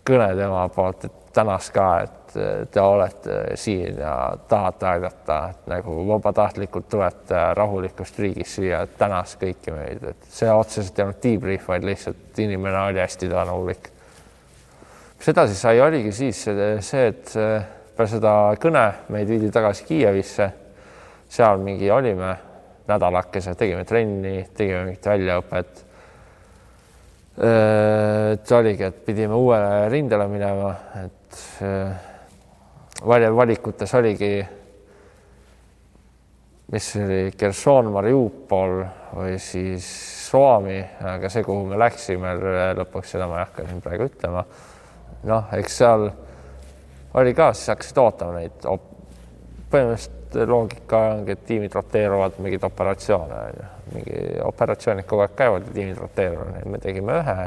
kõne 0.04 0.28
tema 0.36 0.64
poolt, 0.74 1.06
et 1.06 1.20
tänas 1.34 1.70
ka, 1.74 1.88
et 2.02 2.34
te 2.74 2.82
olete 2.82 3.36
siin 3.58 4.00
ja 4.02 4.14
tahate 4.48 4.88
aidata, 4.90 5.36
et 5.52 5.68
nagu 5.70 6.00
vabatahtlikult 6.08 6.88
tulete 6.90 7.44
rahulikust 7.54 8.18
riigist 8.18 8.58
siia, 8.58 8.82
tänas 8.98 9.36
kõiki 9.40 9.74
meid, 9.74 10.02
et 10.10 10.28
see 10.34 10.50
otseselt 10.50 10.98
ei 10.98 11.06
olnud 11.06 11.22
debrief, 11.22 11.68
vaid 11.70 11.86
lihtsalt 11.86 12.42
inimene 12.42 12.80
oli 12.88 13.02
hästi 13.02 13.30
tänulik. 13.30 13.88
mis 15.18 15.30
edasi 15.30 15.54
sai, 15.54 15.80
oligi 15.80 16.12
siis 16.12 16.42
see, 16.42 17.06
et 17.06 17.32
peale 17.94 18.10
seda 18.10 18.34
kõne 18.60 18.84
meid 19.14 19.30
viidi 19.30 19.50
tagasi 19.54 19.86
Kiievisse 19.86 20.50
seal 21.34 21.58
mingi 21.62 21.90
olime 21.90 22.34
nädalakese, 22.88 23.54
tegime 23.58 23.84
trenni, 23.88 24.44
tegime 24.54 24.84
mingit 24.88 25.06
väljaõpet. 25.08 25.84
et 27.34 28.52
oligi, 28.54 28.84
et 28.84 28.98
pidime 29.06 29.34
uuele 29.34 29.88
rindele 29.90 30.28
minema, 30.30 30.68
et 31.00 31.38
vali, 33.06 33.30
valikutes 33.36 33.94
oligi, 33.98 34.34
mis 36.72 36.90
oli 37.00 37.32
Gerson, 37.38 37.90
Mariupol 37.92 38.84
või 39.16 39.34
siis 39.42 39.88
Suomi, 40.28 40.78
aga 41.02 41.28
see, 41.30 41.42
kuhu 41.46 41.66
me 41.72 41.78
läksime 41.78 42.36
lõpuks, 42.78 43.16
seda 43.16 43.26
ma 43.30 43.40
ei 43.40 43.48
hakka 43.48 43.66
siin 43.66 43.82
praegu 43.82 44.06
ütlema. 44.06 44.44
noh, 45.26 45.50
eks 45.58 45.76
seal 45.82 46.10
oli 47.14 47.34
ka, 47.34 47.52
siis 47.54 47.74
hakkasid 47.74 47.98
ootama 48.02 48.38
neid 48.38 48.62
põhimõtteliselt 48.62 50.23
loogika 50.46 51.00
ongi, 51.14 51.34
et 51.34 51.44
tiimid 51.46 51.74
roteeruvad 51.74 52.38
mingeid 52.42 52.64
operatsioone 52.66 53.34
on 53.40 53.58
ju, 53.58 53.68
mingi 53.94 54.22
operatsioonid 54.44 55.06
kogu 55.08 55.24
aeg 55.24 55.36
käivad 55.38 55.68
ja 55.68 55.74
tiimid 55.76 56.00
roteeruvad, 56.00 56.64
me 56.70 56.80
tegime 56.82 57.20
ühe. 57.20 57.46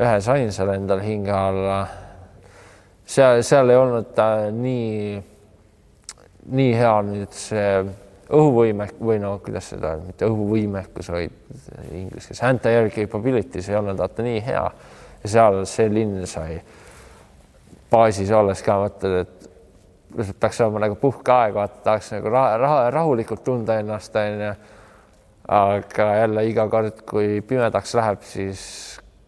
ühe 0.00 0.20
sain 0.20 0.52
seal 0.52 0.74
endal 0.74 1.02
hinge 1.04 1.32
alla. 1.34 1.80
seal, 3.06 3.42
seal 3.42 3.70
ei 3.70 3.80
olnud 3.80 4.22
nii, 4.60 5.22
nii 6.56 6.76
hea 6.78 6.94
nüüd 7.08 7.34
see 7.34 7.72
õhuvõimek 8.30 9.00
või 9.02 9.18
no 9.22 9.32
kuidas 9.42 9.72
seda, 9.72 9.96
mitte 10.04 10.28
õhuvõimekus, 10.30 11.08
vaid 11.10 11.32
inglise 11.90 12.30
keeles 12.30 12.44
anti-air 12.46 12.90
capabilities 12.94 13.68
ei 13.70 13.78
olnud 13.80 13.98
vaata 13.98 14.22
nii 14.22 14.42
hea 14.46 14.62
ja 15.22 15.32
seal 15.34 15.64
see 15.66 15.90
linn 15.90 16.22
sai 16.30 16.60
baasis 17.90 18.30
olles 18.30 18.62
ka 18.62 18.76
mõtled, 18.84 19.24
et 19.24 19.39
peaks 20.16 20.60
olema 20.60 20.84
nagu 20.86 20.98
puhkeaeg, 21.00 21.54
vaata, 21.54 21.82
tahaks 21.84 22.12
nagu 22.16 22.32
raha, 22.32 22.56
raha, 22.60 22.90
rahulikult 22.94 23.44
tunda 23.46 23.78
ennast, 23.80 24.16
onju. 24.16 24.54
aga 25.50 26.08
jälle 26.20 26.44
iga 26.46 26.66
kord, 26.70 27.00
kui 27.08 27.40
pimedaks 27.46 27.94
läheb, 27.98 28.20
siis 28.26 28.64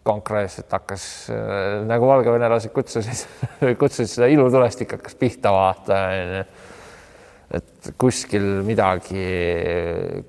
konkreetselt 0.07 0.71
hakkas 0.75 1.05
äh, 1.31 1.81
nagu 1.87 2.07
valgevenelased 2.11 2.75
kutsusid 2.75 3.27
kutsusid 3.81 4.11
seda 4.11 4.29
ilutulestik 4.35 4.97
hakkas 4.97 5.19
pihta 5.19 5.55
vaata, 5.55 5.99
onju 6.19 6.45
et 7.53 7.91
kuskil 8.01 8.63
midagi, 8.65 9.23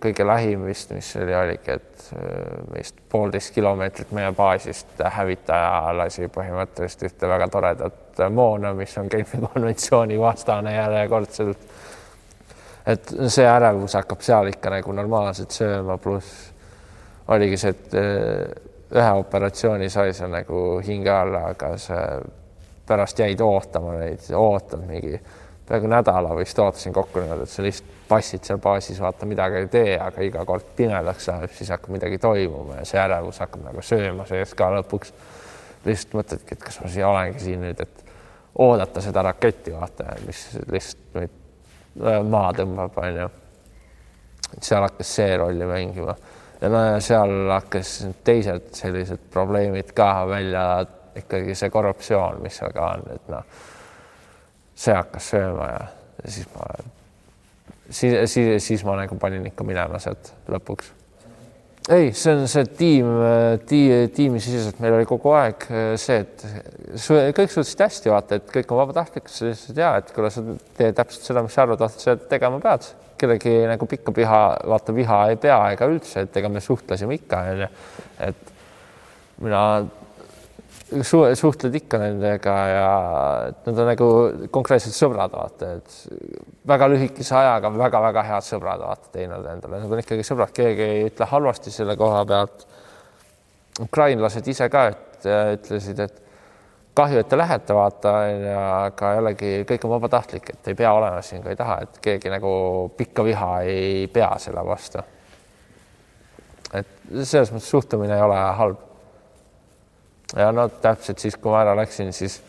kõige 0.04 0.26
lähim 0.28 0.66
vist, 0.68 0.92
mis 0.92 1.14
oli, 1.22 1.36
oligi, 1.38 1.78
et 1.78 2.08
meist 2.74 2.98
äh, 2.98 3.06
poolteist 3.10 3.54
kilomeetrit 3.56 4.12
meie 4.16 4.34
baasist 4.36 5.00
hävitaja 5.16 5.94
lasi 5.96 6.28
põhimõtteliselt 6.34 7.08
ühte 7.08 7.30
väga 7.32 7.48
toredat 7.54 8.24
moona, 8.34 8.74
mis 8.76 8.98
on 9.00 9.08
Genfi 9.12 9.40
konventsiooni 9.44 10.20
vastane 10.20 10.76
järjekordselt. 10.76 11.70
et 12.86 13.14
see 13.32 13.48
ärevus 13.48 13.96
hakkab 13.96 14.22
seal 14.22 14.52
ikka 14.52 14.74
nagu 14.74 14.92
normaalselt 14.92 15.56
sööma, 15.56 15.98
pluss 15.98 16.52
oligi 17.32 17.58
see, 17.58 17.72
et 17.72 17.96
äh, 17.96 18.72
ühe 18.94 19.12
operatsiooni 19.24 19.90
sai 19.90 20.12
see 20.14 20.28
nagu 20.28 20.82
hinge 20.84 21.12
alla, 21.12 21.48
aga 21.56 21.78
see 21.80 22.04
pärast 22.88 23.20
jäid 23.20 23.40
ootama 23.42 23.96
neid, 24.02 24.28
ootad 24.36 24.84
mingi 24.84 25.16
peaaegu 25.74 25.88
nädala 25.88 26.36
vist 26.36 26.60
ootasin 26.60 26.94
kokku 26.94 27.20
niimoodi, 27.20 27.44
et 27.44 27.50
sa 27.50 27.64
lihtsalt 27.64 27.94
passid 28.08 28.44
seal 28.46 28.60
baasis, 28.62 29.00
vaata 29.02 29.26
midagi 29.26 29.58
ei 29.58 29.68
tee, 29.74 29.94
aga 30.00 30.22
iga 30.22 30.44
kord 30.46 30.68
pimedaks 30.78 31.28
läheb, 31.32 31.54
siis 31.58 31.72
hakkab 31.74 31.96
midagi 31.96 32.20
toimuma 32.22 32.78
ja 32.78 32.86
see 32.86 33.00
ärevus 33.02 33.40
hakkab 33.42 33.64
nagu 33.66 33.82
sööma 33.82 34.28
sees 34.30 34.54
ka 34.60 34.70
lõpuks. 34.76 35.14
lihtsalt 35.86 36.14
mõtledki, 36.20 36.54
et 36.54 36.62
kas 36.64 36.78
ma 36.80 36.92
siia 36.94 37.10
olengi 37.10 37.42
siin 37.42 37.66
nüüd, 37.66 37.82
et 37.82 38.06
oodata 38.62 39.02
seda 39.02 39.26
raketti, 39.26 39.74
vaata, 39.74 40.14
mis 40.28 40.46
lihtsalt 40.70 41.18
meid 41.18 41.34
äh, 42.06 42.22
maha 42.22 42.54
tõmbab, 42.62 43.02
onju. 43.08 43.28
seal 44.62 44.86
hakkas 44.86 45.16
see 45.18 45.38
rolli 45.42 45.66
mängima 45.66 46.16
ja 46.62 46.70
no 46.70 46.86
ja 46.86 47.02
seal 47.02 47.50
hakkas 47.50 47.96
teised 48.24 48.70
sellised 48.78 49.26
probleemid 49.34 49.90
ka 49.98 50.14
välja, 50.30 50.86
ikkagi 51.18 51.58
see 51.58 51.74
korruptsioon, 51.74 52.44
mis 52.46 52.62
seal 52.62 52.78
ka 52.78 52.94
on, 52.94 53.08
et 53.18 53.32
noh 53.34 53.72
see 54.76 54.96
hakkas 54.96 55.30
sööma 55.34 55.70
ja 55.70 55.86
siis 56.26 56.50
ma, 56.56 56.68
siis, 57.90 58.18
siis, 58.32 58.58
siis 58.66 58.84
ma 58.88 58.98
nagu 59.00 59.18
panin 59.22 59.46
ikka 59.50 59.66
minema 59.68 60.00
sealt 60.02 60.34
lõpuks. 60.52 60.92
ei, 61.94 62.12
see 62.16 62.36
on 62.36 62.48
see 62.50 62.66
tiim, 62.80 63.10
tiim, 63.70 64.10
tiimisiseselt 64.16 64.82
meil 64.84 64.98
oli 64.98 65.08
kogu 65.10 65.34
aeg 65.38 65.68
see, 66.00 66.22
et 66.24 66.46
kõik 67.38 67.54
suutsid 67.54 67.86
hästi 67.86 68.14
vaata, 68.14 68.40
et 68.40 68.54
kõik 68.54 68.72
on 68.72 68.84
vabatahtlikud, 68.84 69.34
sa 69.34 69.50
lihtsalt 69.50 69.82
ja 69.84 69.96
et 70.02 70.14
kuule, 70.16 70.32
sa 70.34 70.46
teed 70.78 71.00
täpselt 71.00 71.32
seda, 71.32 71.44
mis 71.46 71.58
sa 71.58 71.66
arvad, 71.66 71.84
et 71.88 72.06
sa 72.08 72.16
tegema 72.30 72.62
pead, 72.64 72.88
kellegi 73.20 73.58
nagu 73.70 73.90
pikka 73.90 74.16
piha, 74.16 74.44
vaata 74.74 74.96
viha 74.96 75.20
ei 75.32 75.42
pea 75.42 75.60
ega 75.76 75.90
üldse, 75.92 76.26
et 76.26 76.40
ega 76.40 76.52
me 76.52 76.64
suhtlesime 76.64 77.20
ikka 77.20 77.44
onju, 77.52 77.70
et 78.30 78.50
mina 79.44 79.62
su 81.02 81.22
suhtled 81.40 81.76
ikka 81.76 82.00
nendega 82.02 82.56
ja 82.70 82.90
nad 83.66 83.80
on 83.80 83.90
nagu 83.90 84.08
konkreetselt 84.54 84.96
sõbrad, 84.96 85.34
vaata, 85.34 85.72
et 85.80 85.96
väga 86.70 86.90
lühikese 86.92 87.36
ajaga 87.40 87.72
väga-väga 87.74 88.26
head 88.30 88.48
sõbrad, 88.48 88.84
vaata, 88.84 89.12
teinud 89.16 89.48
endale, 89.56 89.82
nad 89.82 89.96
on 89.96 90.04
ikkagi 90.04 90.26
sõbrad, 90.28 90.54
keegi 90.56 90.86
ei 90.86 91.08
ütle 91.10 91.30
halvasti 91.32 91.74
selle 91.74 91.98
koha 92.00 92.26
pealt. 92.30 92.68
ukrainlased 93.82 94.48
ise 94.48 94.70
ka 94.70 94.86
et, 94.92 95.26
ütlesid, 95.26 96.00
et 96.04 96.24
kahju, 96.94 97.20
et 97.20 97.30
te 97.30 97.38
lähete, 97.38 97.74
vaata, 97.74 98.14
aga 98.60 99.14
jällegi 99.18 99.54
kõik 99.70 99.88
on 99.88 99.96
vabatahtlik, 99.96 100.54
et 100.54 100.72
ei 100.72 100.78
pea 100.78 100.94
olema 100.94 101.22
siin, 101.26 101.42
kui 101.42 101.54
ei 101.54 101.60
taha, 101.60 101.80
et 101.86 102.00
keegi 102.04 102.32
nagu 102.34 102.54
pikka 102.98 103.26
viha 103.26 103.52
ei 103.66 104.08
pea 104.14 104.34
selle 104.42 104.66
vastu. 104.68 105.02
et 106.74 106.90
selles 107.22 107.52
mõttes 107.54 107.70
suhtumine 107.70 108.16
ei 108.16 108.22
ole 108.22 108.40
halb. 108.60 108.90
Ja 110.38 110.52
no 110.52 110.68
täpselt 110.70 111.20
siis, 111.20 111.38
kui 111.38 111.52
ma 111.52 111.62
ära 111.62 111.76
läksin, 111.78 112.14
siis 112.14 112.40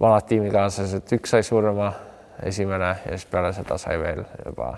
vanad 0.00 0.26
tiimikaaslased, 0.28 1.12
üks 1.18 1.34
sai 1.34 1.42
surma, 1.46 1.92
esimene 2.42 2.94
ja 3.04 3.16
siis 3.16 3.28
peale 3.30 3.52
seda 3.56 3.78
sai 3.78 3.98
veel 4.00 4.24
juba 4.44 4.72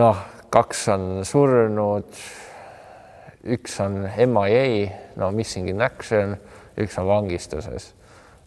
noh, 0.00 0.24
kaks 0.50 0.88
on 0.94 1.06
surnud 1.26 2.24
üks 3.44 3.76
on 3.84 4.04
MIA, 4.08 4.88
no 5.20 5.30
missing 5.34 5.68
in 5.68 5.82
action, 5.84 6.36
üks 6.80 6.96
on 7.00 7.08
vangistuses. 7.08 7.92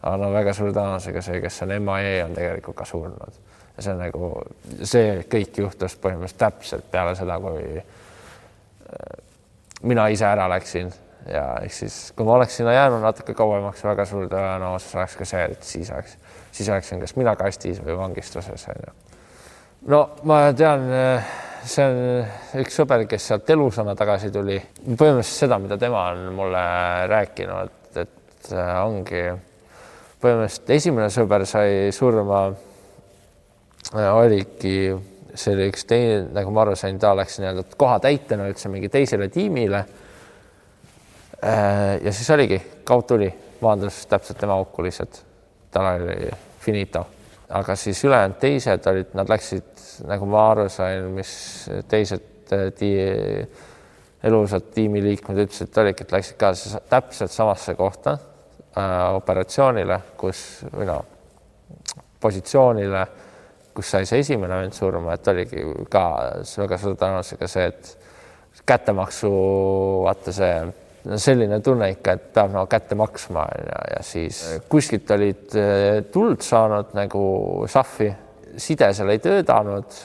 aga 0.02 0.18
no 0.22 0.32
väga 0.32 0.54
suure 0.54 0.74
tõenäosusega 0.76 1.22
see, 1.26 1.40
kes 1.42 1.62
on 1.66 1.74
MIA, 1.82 2.26
on 2.26 2.36
tegelikult 2.38 2.78
ka 2.78 2.86
surnud. 2.86 3.40
ja 3.76 3.84
see 3.84 3.94
on 3.94 4.02
nagu, 4.02 4.32
see 4.82 5.22
kõik 5.30 5.62
juhtus 5.64 5.98
põhimõtteliselt 6.02 6.42
täpselt 6.42 6.92
peale 6.92 7.16
seda, 7.16 7.40
kui 7.42 7.84
mina 9.84 10.08
ise 10.14 10.26
ära 10.26 10.48
läksin 10.50 10.92
ja 11.28 11.44
ehk 11.62 11.74
siis, 11.74 11.98
kui 12.16 12.26
ma 12.26 12.38
oleks 12.38 12.58
sinna 12.60 12.74
jäänud 12.74 13.04
natuke 13.04 13.36
kauemaks, 13.38 13.84
väga 13.84 14.06
suur 14.08 14.30
tõenäosus 14.32 14.96
oleks 14.96 15.18
ka 15.20 15.28
see, 15.28 15.44
et 15.52 15.64
siis 15.64 15.92
oleks, 15.92 16.16
siis 16.52 16.70
oleksin 16.70 17.04
kas 17.04 17.18
mina 17.20 17.36
kastis 17.36 17.82
või 17.84 17.98
vangistuses 18.00 18.70
onju. 18.74 18.96
no 19.92 20.02
ma 20.30 20.46
tean 20.58 20.88
see 21.68 21.84
on 21.88 22.62
üks 22.64 22.78
sõber, 22.80 23.04
kes 23.10 23.28
sealt 23.32 23.50
elusana 23.52 23.96
tagasi 23.98 24.32
tuli. 24.34 24.58
põhimõtteliselt 24.88 25.44
seda, 25.44 25.60
mida 25.62 25.78
tema 25.80 26.08
on 26.14 26.32
mulle 26.38 26.64
rääkinud, 27.12 27.74
et 28.04 28.52
äh, 28.54 28.72
ongi 28.86 29.24
põhimõtteliselt 30.22 30.74
esimene 30.78 31.10
sõber 31.14 31.46
sai 31.50 31.92
surma, 31.96 32.48
äh, 33.94 34.10
oligi, 34.14 34.78
see 35.38 35.54
oli 35.56 35.68
üks 35.72 35.86
teine, 35.88 36.22
nagu 36.36 36.52
ma 36.54 36.64
aru 36.66 36.76
sain, 36.80 36.98
ta 37.00 37.14
läks 37.18 37.40
nii-öelda 37.42 37.64
kohatäitjana 37.78 38.48
üldse 38.52 38.72
mingi 38.74 38.90
teisele 38.94 39.30
tiimile. 39.34 39.84
Äh, 41.38 41.98
ja 42.04 42.14
siis 42.14 42.30
oligi, 42.34 42.60
kaud 42.88 43.06
tuli, 43.10 43.30
maandus 43.62 44.06
täpselt 44.10 44.40
tema 44.42 44.58
auku 44.58 44.86
lihtsalt, 44.86 45.22
tal 45.74 45.92
oli 46.02 46.32
finito, 46.64 47.04
aga 47.54 47.76
siis 47.80 48.02
ülejäänud 48.06 48.40
teised 48.42 48.90
olid, 48.90 49.14
nad 49.18 49.30
läksid 49.30 49.86
nagu 50.10 50.30
ma 50.30 50.48
aru 50.52 50.68
sain, 50.74 51.12
mis 51.16 51.32
teised 51.90 52.54
äh, 52.54 52.70
tii, 52.78 53.46
elusad 54.28 54.72
tiimiliikmed 54.74 55.44
ütlesid, 55.46 55.72
olidki, 55.78 56.08
et 56.08 56.18
läksid 56.18 56.42
ka 56.42 56.52
täpselt 56.90 57.32
samasse 57.32 57.78
kohta 57.78 58.18
äh, 58.18 58.98
operatsioonile, 59.16 60.02
kus 60.18 60.44
või 60.74 60.90
noh, 60.90 61.06
positsioonile, 62.20 63.06
kus 63.78 63.94
sai 63.94 64.10
see 64.10 64.24
esimene 64.26 64.58
vend 64.64 64.74
surma, 64.74 65.14
et 65.14 65.30
oligi 65.30 65.64
ka 65.94 66.04
väga 66.58 66.82
suure 66.82 66.98
tõenäosusega 66.98 67.50
see, 67.52 67.70
et 67.70 68.64
kättemaksu, 68.68 69.32
vaata 70.04 70.34
see 70.34 70.52
selline 71.22 71.62
tunne 71.64 71.92
ikka, 71.94 72.18
et 72.18 72.30
peab 72.36 72.52
nagu 72.52 72.68
kätte 72.68 72.98
maksma 73.00 73.46
ja, 73.54 73.82
ja 73.96 74.04
siis 74.04 74.42
kuskilt 74.70 75.12
olid 75.16 75.56
äh, 75.56 76.02
tuld 76.12 76.44
saanud 76.44 76.92
nagu 76.98 77.24
šahvi 77.72 78.10
side 78.58 78.90
seal 78.98 79.14
ei 79.14 79.22
töötanud, 79.22 79.98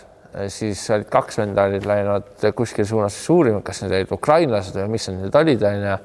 siis 0.52 0.82
olid 0.92 1.08
kaks 1.12 1.40
venda 1.40 1.66
olid 1.68 1.86
läinud 1.88 2.46
kuskil 2.56 2.86
suunas 2.88 3.16
uurima, 3.32 3.62
kas 3.64 3.82
need 3.82 3.96
olid 3.96 4.14
ukrainlased 4.14 4.76
või 4.78 4.94
mis 4.94 5.08
need 5.12 5.38
olid, 5.42 5.64
onju. 5.68 5.96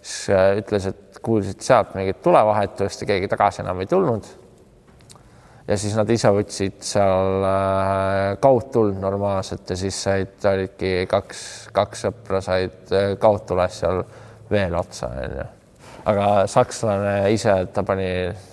siis 0.00 0.34
äh, 0.36 0.50
ütles, 0.60 0.90
et 0.92 1.20
kuulsid 1.24 1.64
sealt 1.64 1.96
mingit 1.96 2.20
tulevahetust 2.22 3.02
ja 3.02 3.10
keegi 3.12 3.32
tagasi 3.32 3.64
enam 3.64 3.80
ei 3.82 3.90
tulnud. 3.90 4.28
Ja 5.66 5.78
siis 5.80 5.96
nad 5.98 6.10
ise 6.10 6.30
võtsid 6.34 6.78
seal 6.86 7.48
äh, 7.48 8.36
kaudtuld 8.42 9.00
normaalselt 9.02 9.70
ja 9.70 9.78
siis 9.80 9.98
said, 10.08 10.38
olidki 10.46 10.94
kaks, 11.10 11.42
kaks 11.76 12.06
sõpra 12.06 12.42
said 12.44 12.94
äh, 12.94 13.12
kaudtules 13.20 13.82
seal 13.82 14.04
veel 14.50 14.78
otsa, 14.78 15.10
onju 15.26 15.52
aga 16.06 16.26
sakslane 16.50 17.14
ise, 17.34 17.52
ta 17.74 17.82
pani, 17.86 18.08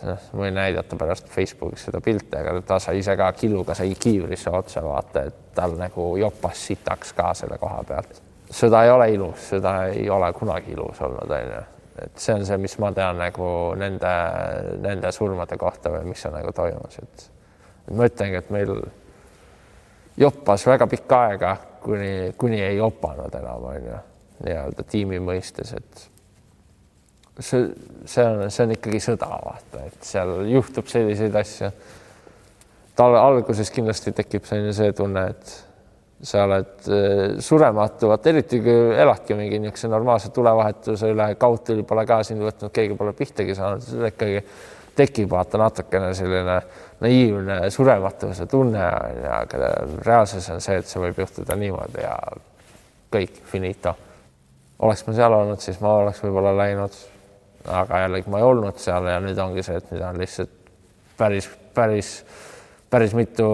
noh, 0.08 0.28
ma 0.34 0.46
võin 0.46 0.56
näidata 0.58 0.98
pärast 0.98 1.30
Facebookis 1.30 1.88
seda 1.88 2.02
pilti, 2.04 2.34
aga 2.40 2.56
ta 2.66 2.80
sai 2.82 3.02
ise 3.04 3.16
ka 3.20 3.30
killuga 3.38 3.76
sai 3.78 3.94
kiivrisse 3.94 4.54
otsa 4.54 4.82
vaata, 4.86 5.28
et 5.30 5.54
tal 5.58 5.78
nagu 5.78 6.14
jopas 6.18 6.66
sitaks 6.72 7.14
ka 7.18 7.34
selle 7.38 7.60
koha 7.62 7.84
pealt. 7.88 8.22
sõda 8.50 8.84
ei 8.86 8.92
ole 8.94 9.12
ilus, 9.14 9.52
sõda 9.54 9.76
ei 9.94 10.10
ole 10.10 10.32
kunagi 10.34 10.74
ilus 10.74 11.02
olnud, 11.06 11.38
onju. 11.38 11.62
Et 12.02 12.18
see 12.18 12.34
on 12.34 12.46
see, 12.46 12.58
mis 12.62 12.76
ma 12.82 12.92
tean 12.96 13.20
nagu 13.22 13.48
nende, 13.78 14.14
nende 14.82 15.12
surmade 15.14 15.58
kohta 15.62 15.92
või 15.94 16.14
mis 16.14 16.26
on 16.30 16.36
nagu 16.38 16.54
toimus, 16.56 16.98
et 17.04 17.28
ma 17.94 18.08
ütlengi, 18.10 18.40
et 18.40 18.50
meil 18.54 18.74
joppas 20.18 20.66
väga 20.68 20.88
pikka 20.90 21.20
aega, 21.28 21.54
kuni, 21.84 22.34
kuni 22.38 22.62
ei 22.64 22.78
jopanud 22.78 23.36
enam, 23.40 23.68
onju, 23.74 24.00
nii-öelda 24.44 24.86
tiimi 24.90 25.20
mõistes, 25.24 25.74
et 25.78 26.08
see, 27.40 27.68
see 28.06 28.26
on, 28.26 28.48
see 28.54 28.66
on 28.68 28.76
ikkagi 28.78 29.02
sõda, 29.04 29.30
vaata, 29.46 29.86
et 29.90 30.08
seal 30.08 30.34
juhtub 30.52 30.90
selliseid 30.92 31.36
asju. 31.44 31.72
tal 32.96 33.16
alguses 33.18 33.72
kindlasti 33.74 34.14
tekib 34.14 34.46
selline 34.46 34.74
see 34.74 34.94
tunne, 34.94 35.28
et 35.34 35.54
sa 36.24 36.46
oled 36.48 36.88
äh, 36.88 37.40
surematu, 37.44 38.08
vaata 38.12 38.32
eriti 38.32 38.62
kui 38.64 38.94
eladki 38.96 39.36
mingi 39.36 39.60
niisuguse 39.60 39.90
normaalse 39.92 40.32
tulevahetuse 40.36 41.12
üle, 41.12 41.28
kaudtuli 41.40 41.84
pole 41.88 42.06
ka 42.08 42.22
sind 42.24 42.44
võtnud, 42.46 42.72
keegi 42.74 42.96
pole 43.00 43.12
pihtagi 43.18 43.56
saanud, 43.58 43.90
ikkagi 44.08 44.40
tekib 44.96 45.30
vaata 45.34 45.60
natukene 45.60 46.14
selline 46.16 46.58
naiivne 47.04 47.58
surematuse 47.74 48.46
tunne, 48.48 48.84
aga 49.36 49.72
reaalsus 50.06 50.48
on 50.54 50.64
see, 50.64 50.80
et 50.80 50.88
see 50.88 51.02
võib 51.04 51.20
juhtuda 51.26 51.58
niimoodi 51.60 52.06
ja 52.06 52.16
kõik 53.14 53.42
finito. 53.50 53.96
oleks 54.80 55.06
ma 55.08 55.16
seal 55.18 55.34
olnud, 55.34 55.60
siis 55.62 55.80
ma 55.82 55.98
oleks 56.02 56.24
võib-olla 56.24 56.56
läinud. 56.58 56.96
Aga 57.64 58.02
jällegi 58.04 58.32
ma 58.32 58.42
ei 58.42 58.44
olnud 58.44 58.80
seal 58.82 59.06
ja 59.08 59.20
nüüd 59.24 59.38
ongi 59.40 59.64
see, 59.64 59.78
et 59.80 59.92
nüüd 59.92 60.02
on 60.04 60.18
lihtsalt 60.20 60.56
päris, 61.18 61.48
päris, 61.74 62.10
päris 62.92 63.14
mitu 63.16 63.48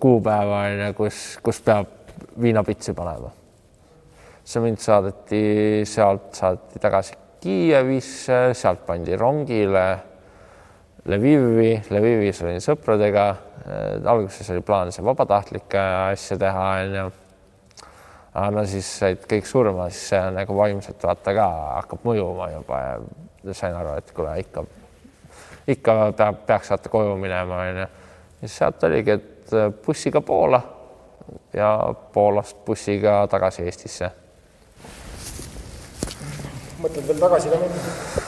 kuupäeva 0.00 0.60
on 0.68 0.82
ju, 0.84 0.92
kus, 1.00 1.22
kus 1.42 1.58
peab 1.66 1.95
viinapitsi 2.40 2.94
panema. 2.94 3.30
see 4.46 4.62
mind 4.62 4.78
saadeti, 4.78 5.84
sealt 5.84 6.34
saadeti 6.34 6.78
tagasi 6.78 7.16
Kiievisse, 7.40 8.54
sealt 8.54 8.86
pandi 8.86 9.16
rongile 9.16 9.86
Lvivi, 11.06 11.76
Lvivis 11.90 12.40
olin 12.42 12.62
sõpradega. 12.62 13.26
alguses 14.06 14.48
oli 14.50 14.62
plaan 14.62 14.92
see 14.94 15.04
vabatahtlike 15.06 15.82
asja 16.12 16.38
teha, 16.38 16.64
onju. 16.82 17.04
aga 18.34 18.48
no 18.54 18.64
siis 18.66 18.88
said 19.00 19.26
kõik 19.30 19.46
surma, 19.46 19.88
siis 19.90 20.08
see 20.12 20.22
nagu 20.34 20.56
vaimselt 20.58 21.02
vaata 21.02 21.34
ka 21.34 21.46
hakkab 21.80 22.06
mõjuma 22.06 22.50
juba 22.52 22.80
ja 23.44 23.54
sain 23.54 23.74
aru, 23.74 23.96
et 23.98 24.10
kuule 24.14 24.34
ikka, 24.42 24.64
ikka 25.74 25.96
peab, 26.18 26.42
peaks 26.46 26.70
vaata 26.74 26.90
koju 26.90 27.16
minema, 27.22 27.62
onju. 27.68 27.86
siis 28.40 28.58
sealt 28.62 28.88
oligi, 28.90 29.18
et 29.18 29.54
äh, 29.54 29.70
bussiga 29.86 30.20
Poola 30.20 30.62
ja 31.56 31.70
Poolast 32.12 32.56
bussiga 32.66 33.18
tagasi 33.30 33.66
Eestisse. 33.66 34.10
mõtled 36.82 37.06
veel 37.08 37.20
tagasi 37.20 37.50
ka 37.50 37.60
minna? 37.60 38.24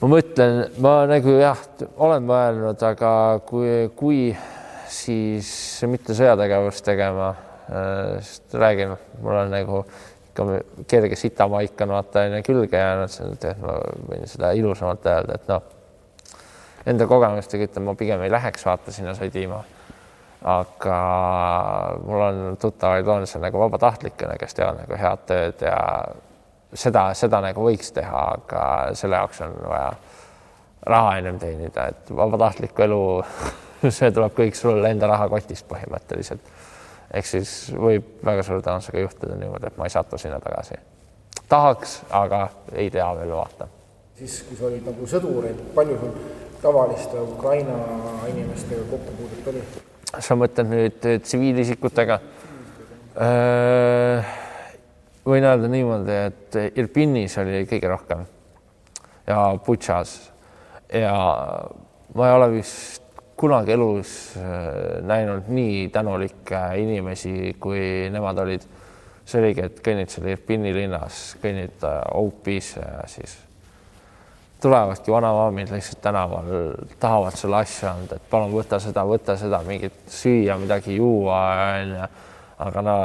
ma 0.00 0.10
mõtlen, 0.12 0.60
ma 0.78 0.92
nagu 1.10 1.38
jah, 1.40 1.62
olen 1.96 2.26
mõelnud, 2.28 2.82
aga 2.88 3.12
kui, 3.48 3.88
kui 3.96 4.20
siis 4.88 5.48
mitte 5.90 6.14
sõjategevust 6.14 6.84
tegema, 6.86 7.32
äh, 7.70 8.18
sest 8.20 8.54
räägin, 8.54 8.94
mul 9.22 9.40
on 9.40 9.50
nagu 9.54 9.82
ikka 10.36 10.84
kerge 10.88 11.16
sitamaik 11.16 11.80
on 11.80 11.94
vaata 11.96 12.26
onju 12.26 12.42
külge 12.44 12.76
jäänud, 12.76 13.16
et 13.32 13.62
ma 13.62 13.78
võin 14.10 14.28
seda 14.28 14.52
ilusamalt 14.58 15.06
öelda, 15.08 15.38
et 15.40 15.48
noh, 15.48 15.62
enda 16.86 17.06
kogemustega 17.08 17.70
ütlen, 17.70 17.86
ma 17.88 17.96
pigem 17.98 18.22
ei 18.26 18.32
läheks 18.32 18.66
vaata 18.66 18.92
sinna 18.92 19.16
sõdima. 19.16 19.62
Aga 20.42 20.98
mul 22.04 22.20
on 22.20 22.56
tuttavaid 22.60 23.08
on 23.08 23.26
seal 23.26 23.44
nagu 23.46 23.60
vabatahtlikena, 23.60 24.36
kes 24.40 24.54
teevad 24.54 24.82
nagu 24.82 24.98
head 25.00 25.24
tööd 25.26 25.64
ja 25.64 25.78
seda, 26.74 27.08
seda 27.14 27.40
nagu 27.44 27.64
võiks 27.66 27.92
teha, 27.96 28.22
aga 28.36 28.62
selle 28.98 29.20
jaoks 29.22 29.40
on 29.46 29.56
vaja 29.64 29.90
raha 30.86 31.16
ennem 31.18 31.38
teenida, 31.42 31.88
et 31.90 32.12
vabatahtlikku 32.14 32.86
elu 32.86 33.02
see 33.98 34.12
tuleb 34.12 34.36
kõik 34.36 34.58
sul 34.58 34.84
enda 34.86 35.08
rahakotist 35.10 35.66
põhimõtteliselt 35.70 36.54
ehk 37.14 37.28
siis 37.28 37.54
võib 37.72 38.20
väga 38.24 38.44
suure 38.46 38.62
tõenäosusega 38.64 39.04
juhtuda 39.04 39.38
niimoodi, 39.38 39.70
et 39.70 39.78
ma 39.78 39.86
ei 39.86 39.94
satu 39.94 40.18
sinna 40.18 40.40
tagasi. 40.42 40.78
tahaks, 41.48 42.00
aga 42.10 42.48
ei 42.72 42.90
tea 42.90 43.08
veel 43.18 43.32
vaata. 43.32 43.68
siis, 44.18 44.42
kui 44.48 44.56
sa 44.56 44.66
olid 44.70 44.86
nagu 44.86 45.06
sõdur, 45.06 45.46
et 45.46 45.74
palju 45.74 45.98
sul 46.00 46.16
tavaliste 46.62 47.20
Ukraina 47.20 47.76
inimestega 48.28 48.88
kokkupuudet 48.90 49.52
oli? 49.52 49.62
Sa 50.14 50.36
mõtled 50.38 50.70
nüüd 50.70 51.06
tsiviilisikutega? 51.24 52.20
võin 55.26 55.44
öelda 55.48 55.68
niimoodi, 55.72 56.16
et 56.28 56.56
Irpinis 56.76 57.38
oli 57.40 57.62
kõige 57.66 57.88
rohkem 57.88 58.26
ja 59.26 59.38
Butšas 59.66 60.12
ja 60.92 61.14
ma 62.14 62.28
ei 62.28 62.36
ole 62.36 62.50
vist 62.58 63.06
kunagi 63.36 63.72
elus 63.72 64.10
näinud 65.04 65.48
nii 65.52 65.88
tänulikke 65.92 66.60
inimesi, 66.80 67.56
kui 67.60 68.08
nemad 68.12 68.38
olid. 68.44 68.68
see 69.26 69.40
oligi, 69.42 69.64
et 69.66 69.80
kõnnid 69.82 70.12
seal 70.12 70.28
Irpini 70.30 70.70
linnas, 70.70 71.34
kõnnid 71.42 71.82
Oupisse 72.14 72.78
ja 72.84 73.02
siis 73.10 73.32
tulevadki 74.66 75.14
vanamaamid 75.14 75.70
lihtsalt 75.74 76.02
tänaval, 76.02 76.52
tahavad 77.00 77.38
sulle 77.38 77.60
asju 77.62 77.88
anda, 77.92 78.18
et 78.18 78.30
palun 78.30 78.54
võta 78.54 78.80
seda, 78.82 79.06
võta 79.06 79.38
seda, 79.38 79.62
mingit 79.66 80.06
süüa, 80.10 80.58
midagi 80.60 80.98
juua, 80.98 81.42
onju. 81.80 82.08
aga 82.66 82.82
no 82.82 82.96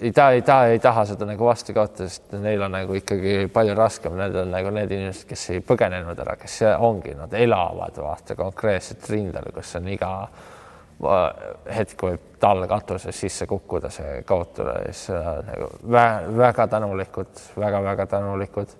ei 0.00 0.12
taha, 0.16 0.30
ei 0.32 0.42
taha, 0.42 0.66
ei 0.66 0.78
taha 0.80 1.04
seda 1.10 1.26
nagu 1.28 1.44
vastu 1.44 1.74
kaotada, 1.76 2.08
sest 2.08 2.32
neil 2.40 2.62
on 2.64 2.72
nagu 2.72 2.96
ikkagi 2.96 3.50
palju 3.52 3.74
raskem, 3.76 4.16
need 4.16 4.38
on 4.42 4.54
nagu 4.54 4.72
need 4.72 4.94
inimesed, 4.96 5.26
kes 5.28 5.44
ei 5.54 5.64
põgenenud 5.66 6.24
ära, 6.24 6.38
kes 6.40 6.60
ongi, 6.78 7.12
nad 7.18 7.34
elavad 7.36 8.00
vaata 8.00 8.36
konkreetselt 8.38 9.10
rindel, 9.12 9.50
kus 9.54 9.76
on 9.76 9.92
iga 9.92 10.14
hetk 11.74 12.02
võib 12.04 12.24
tall 12.40 12.66
katuses 12.68 13.16
sisse 13.16 13.46
kukkuda, 13.48 13.88
see 13.92 14.20
kaotada 14.28 14.78
siis 14.88 15.06
nagu 15.46 15.70
väga, 15.84 16.32
väga 16.36 16.66
tänulikud 16.76 17.32
väga,, 17.56 17.80
väga-väga 17.80 18.06
tänulikud. 18.16 18.74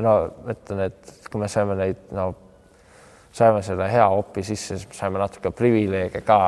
No 0.00 0.14
ütlen, 0.48 0.86
et 0.88 1.28
kui 1.30 1.40
me 1.42 1.50
saime 1.52 1.76
neid, 1.76 2.06
no 2.16 2.30
saime 3.32 3.60
selle 3.64 3.90
hea 3.92 4.06
opi 4.08 4.44
sisse, 4.44 4.78
siis 4.78 4.96
saime 4.96 5.20
natuke 5.20 5.52
privileege 5.56 6.20
ka 6.24 6.38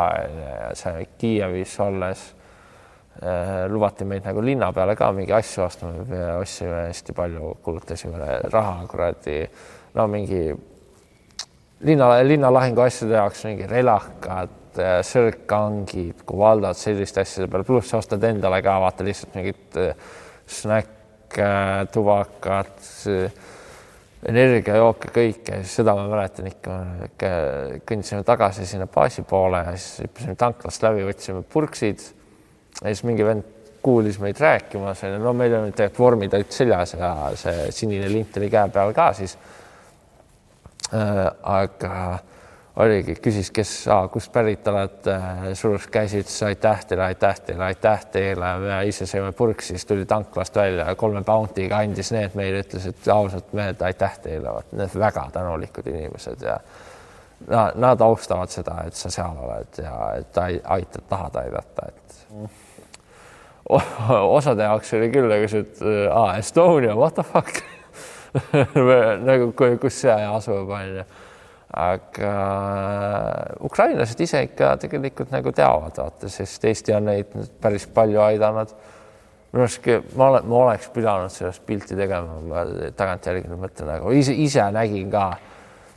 saime 0.77 1.07
Kiievis 1.19 1.77
olles 1.81 2.25
Äh, 3.23 3.69
lubati 3.71 4.03
meid 4.05 4.25
nagu 4.27 4.43
linna 4.43 4.73
peale 4.75 4.97
ka 4.99 5.13
mingi 5.15 5.31
asju 5.33 5.63
ostma, 5.63 5.93
me 6.09 6.23
ostsime 6.41 6.89
hästi 6.89 7.15
palju, 7.15 7.53
kulutasime 7.63 8.19
raha 8.51 8.89
kuradi, 8.91 9.37
no 9.95 10.07
mingi 10.11 10.41
linna, 11.87 12.09
linnalahingu 12.27 12.83
asjade 12.83 13.15
jaoks 13.15 13.45
mingi 13.47 13.69
relakad, 13.71 14.57
äh, 14.83 14.97
sõrkkangid, 15.07 16.25
kuvaldad, 16.27 16.75
selliste 16.81 17.23
asjade 17.23 17.47
peale, 17.53 17.69
pluss 17.69 17.95
ostad 17.95 18.27
endale 18.27 18.59
ka 18.67 18.81
vaata 18.83 19.07
lihtsalt 19.07 19.39
mingit 19.39 19.79
äh, 19.79 19.95
snäkke, 21.35 21.93
tubakat, 21.93 22.83
energiajooke, 24.27 25.11
kõike, 25.13 25.63
seda 25.65 25.95
ma 25.95 26.07
mäletan 26.09 26.47
ikka, 26.49 26.77
kõndisime 27.87 28.25
tagasi 28.25 28.67
sinna 28.67 28.87
baasi 28.87 29.23
poole 29.23 29.65
siis 29.77 30.05
hüppasime 30.05 30.37
tanklast 30.37 30.83
läbi, 30.83 31.05
võtsime 31.05 31.43
purksid. 31.43 32.01
Ja 32.81 32.89
siis 32.89 33.05
mingi 33.05 33.25
vend 33.25 33.45
kuulis 33.85 34.19
meid 34.19 34.39
rääkimas, 34.41 35.03
no 35.21 35.33
meil 35.37 35.53
olid 35.55 35.75
tegelikult 35.77 35.99
vormid 36.01 36.35
olid 36.35 36.51
seljas 36.51 36.95
ja 36.97 37.11
see 37.37 37.69
sinine 37.71 38.09
lint 38.09 38.37
oli 38.41 38.49
käe 38.51 38.71
peal 38.73 38.95
ka 38.97 39.13
siis. 39.13 39.37
Äh,. 40.95 41.27
aga 41.43 42.19
oligi, 42.77 43.15
küsis, 43.23 43.51
kes, 43.55 43.73
kust 44.13 44.33
pärit 44.35 44.67
oled 44.69 45.09
äh,, 45.11 45.45
surus 45.59 45.87
käsi, 45.93 46.23
ütles 46.25 46.41
aitäh 46.47 46.85
teile, 46.89 47.05
aitäh 47.11 47.41
teile, 47.47 47.65
aitäh 47.71 48.07
teile. 48.13 48.55
me 48.63 48.81
ise 48.89 49.07
saime 49.07 49.33
purksi, 49.33 49.75
siis 49.75 49.87
tuli 49.87 50.07
tanklast 50.07 50.57
välja 50.57 50.95
kolme 50.99 51.23
bounty'ga 51.27 51.83
andis 51.85 52.13
need 52.15 52.35
meile, 52.35 52.65
ütles, 52.65 52.89
et 52.91 53.09
ausalt 53.15 53.53
mehed, 53.53 53.83
aitäh 53.83 54.19
teile, 54.27 54.57
need 54.73 54.99
väga 54.99 55.29
tänulikud 55.33 55.87
inimesed 55.93 56.43
ja 56.43 56.59
nad, 57.47 57.79
nad 57.79 58.01
austavad 58.01 58.51
seda, 58.51 58.81
et 58.89 58.99
sa 58.99 59.11
seal 59.13 59.39
oled 59.47 59.83
ja 59.83 59.99
et 60.19 60.43
aitad, 60.43 61.07
tahad 61.09 61.39
aidata, 61.45 61.89
et 61.89 62.01
osade 64.39 64.67
jaoks 64.67 64.93
oli 64.99 65.13
küll 65.15 65.31
nagu 65.31 65.47
see, 65.49 65.63
et 65.63 65.87
aa, 66.11 66.35
Estonia, 66.41 66.97
what 66.99 67.15
the 67.15 67.23
fuck 67.23 67.63
nagu 69.29 69.53
kus 69.55 70.01
see 70.03 70.11
asub, 70.11 70.71
onju. 70.75 71.05
Aga 71.75 72.33
ukrainlased 73.67 74.21
ise 74.23 74.45
ikka 74.47 74.75
tegelikult 74.85 75.33
nagu 75.35 75.53
teavad, 75.55 75.97
vaata, 75.99 76.31
sest 76.31 76.65
Eesti 76.71 76.95
on 76.95 77.09
neid 77.11 77.33
päris 77.63 77.87
palju 77.95 78.21
aidanud. 78.23 78.75
minu 79.55 79.65
arust 79.67 79.89
ma 80.19 80.29
olen, 80.29 80.47
ma 80.51 80.61
oleks 80.67 80.89
pidanud 80.95 81.31
sellest 81.35 81.65
pilti 81.67 81.99
tegema, 81.99 82.39
ma 82.47 82.65
tagantjärgi 82.97 83.51
nüüd 83.51 83.63
mõtlen, 83.67 83.91
aga 83.97 84.15
ise, 84.15 84.35
ise 84.35 84.69
nägin 84.75 85.11
ka. 85.11 85.27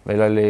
meil 0.07 0.25
oli, 0.30 0.49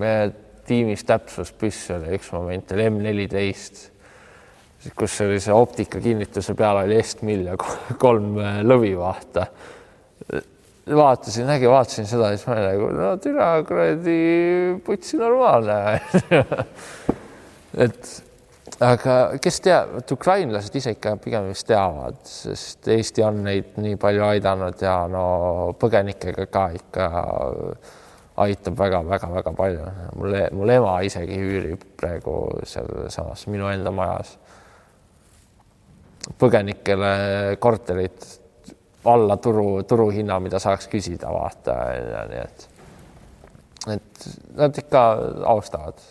meie 0.00 0.30
tiimis 0.66 1.04
täpsuspüss 1.04 1.90
oli 1.96 2.16
üks 2.18 2.32
moment 2.32 2.72
oli 2.72 2.90
M 2.90 3.00
neliteist 3.04 3.88
kus 4.96 5.20
oli 5.22 5.38
see 5.40 5.54
optika 5.54 6.00
kinnituse 6.02 6.54
peal 6.58 6.80
oli 6.82 6.96
Estmill 6.98 7.46
ja 7.52 7.56
kolm 8.02 8.34
lõvi, 8.66 8.92
vaata. 8.98 9.46
Vaatasin, 10.86 11.46
nägi, 11.46 11.68
vaatasin 11.70 12.06
seda, 12.10 12.32
siis 12.34 12.46
ma 12.48 12.58
nagu, 12.58 12.90
no 12.96 13.14
türa 13.22 13.54
kuradi 13.66 14.18
putsi 14.84 15.20
normaalne 15.20 15.78
et 17.84 18.12
aga 18.82 19.16
kes 19.42 19.60
teab, 19.62 19.96
et 20.00 20.14
ukrainlased 20.14 20.76
ise 20.78 20.94
ikka 20.96 21.16
pigem 21.22 21.48
vist 21.50 21.68
teavad, 21.68 22.18
sest 22.26 22.88
Eesti 22.90 23.24
on 23.26 23.42
neid 23.46 23.76
nii 23.82 23.98
palju 24.00 24.26
aidanud 24.26 24.82
ja 24.82 24.96
no 25.10 25.24
põgenikega 25.80 26.48
ka 26.50 26.68
ikka 26.78 27.08
aitab 28.42 28.78
väga-väga-väga 28.78 29.52
palju. 29.54 29.88
mul, 30.16 30.36
mul 30.56 30.74
ema 30.74 30.98
isegi 31.06 31.38
üürib 31.38 31.84
praegu 32.00 32.36
sealsamas 32.66 33.46
minu 33.52 33.68
enda 33.70 33.92
majas 33.94 34.34
põgenikele 36.40 37.12
korterit 37.60 38.41
alla 39.04 39.36
turu, 39.36 39.82
turuhinna, 39.88 40.38
mida 40.40 40.58
saaks 40.62 40.88
küsida, 40.90 41.30
vaata, 41.34 41.76
nii 42.30 42.42
et, 42.42 42.66
et 43.96 44.26
nad 44.58 44.82
ikka 44.82 45.04
austavad 45.50 46.02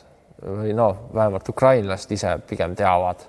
või 0.42 0.74
noh, 0.76 1.06
vähemalt 1.14 1.50
ukrainlased 1.54 2.12
ise 2.12 2.34
pigem 2.50 2.76
teavad. 2.76 3.28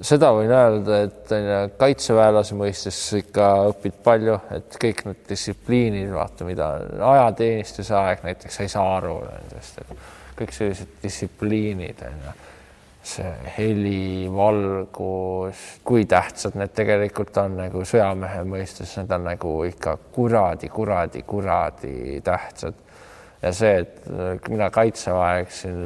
seda 0.00 0.32
võin 0.34 0.50
öelda, 0.50 1.00
et 1.06 1.34
kaitseväelase 1.78 2.56
mõistes 2.58 2.98
ikka 3.18 3.50
õpid 3.70 3.98
palju, 4.04 4.38
et 4.54 4.78
kõik 4.82 5.04
need 5.08 5.22
distsipliinid, 5.28 6.10
vaata, 6.14 6.46
mida 6.46 6.72
ajateenistuse 7.14 7.94
aeg 7.98 8.26
näiteks 8.26 8.60
sa 8.60 8.66
ei 8.66 8.74
saa 8.74 8.96
aru 8.96 9.20
nendest, 9.24 9.78
et 9.80 10.10
kõik 10.38 10.52
sellised 10.54 10.98
distsipliinid 11.02 12.02
on 12.06 12.26
ju 12.26 12.34
see 13.04 13.32
heli, 13.58 14.26
valgus, 14.32 15.60
kui 15.84 16.06
tähtsad 16.08 16.56
need 16.58 16.72
tegelikult 16.76 17.36
on 17.42 17.58
nagu 17.58 17.84
sõjamehe 17.86 18.42
mõistes, 18.48 18.96
need 18.98 19.12
on 19.12 19.26
nagu 19.28 19.54
ikka 19.68 19.96
kuradi, 20.14 20.70
kuradi, 20.72 21.22
kuradi 21.28 22.20
tähtsad. 22.24 22.80
ja 23.42 23.52
see, 23.52 23.82
et 23.84 24.48
mina 24.48 24.70
kaitseväe 24.72 25.42
läksin, 25.42 25.82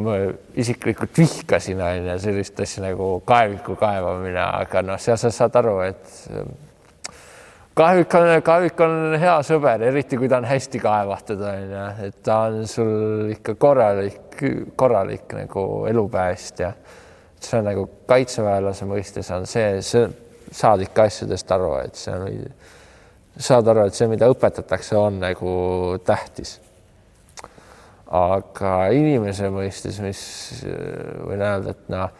ma 0.00 0.14
isiklikult 0.56 1.18
vihkasin 1.18 1.82
onju 1.84 2.16
sellist 2.22 2.60
asja 2.64 2.86
nagu 2.86 3.10
kaeviku 3.28 3.76
kaevamine, 3.76 4.40
aga 4.40 4.82
noh, 4.82 5.00
seal 5.00 5.20
sa 5.20 5.30
saad 5.34 5.60
aru, 5.60 5.78
et 5.84 6.16
kaevik 7.78 8.14
on, 8.18 8.28
kaevik 8.44 8.80
on 8.84 9.18
hea 9.20 9.36
sõber, 9.46 9.82
eriti 9.90 10.18
kui 10.18 10.28
ta 10.30 10.40
on 10.42 10.48
hästi 10.48 10.80
kaevatud 10.82 11.42
onju, 11.50 11.84
et 12.08 12.22
ta 12.26 12.40
on 12.48 12.66
sul 12.70 13.30
ikka 13.36 13.54
korralik 13.60 14.28
korralik 14.76 15.34
nagu 15.34 15.86
elupäästja. 15.86 16.72
see 17.40 17.58
on 17.58 17.68
nagu 17.70 17.84
kaitseväelase 18.06 18.86
mõistes 18.86 19.28
on 19.34 19.46
see, 19.46 19.82
see, 19.82 20.08
saad 20.50 20.82
ikka 20.82 21.04
asjadest 21.06 21.52
aru, 21.54 21.76
et 21.84 21.94
see 21.94 22.14
on, 22.14 22.48
saad 23.38 23.68
aru, 23.70 23.84
et 23.86 23.94
see, 23.94 24.08
mida 24.10 24.26
õpetatakse, 24.30 24.96
on 24.96 25.20
nagu 25.22 25.52
tähtis. 26.04 26.58
aga 28.10 28.88
inimese 28.96 29.50
mõistes, 29.54 30.00
mis 30.02 30.22
võin 30.64 31.44
öelda, 31.44 31.76
et 31.76 31.94
noh, 31.94 32.10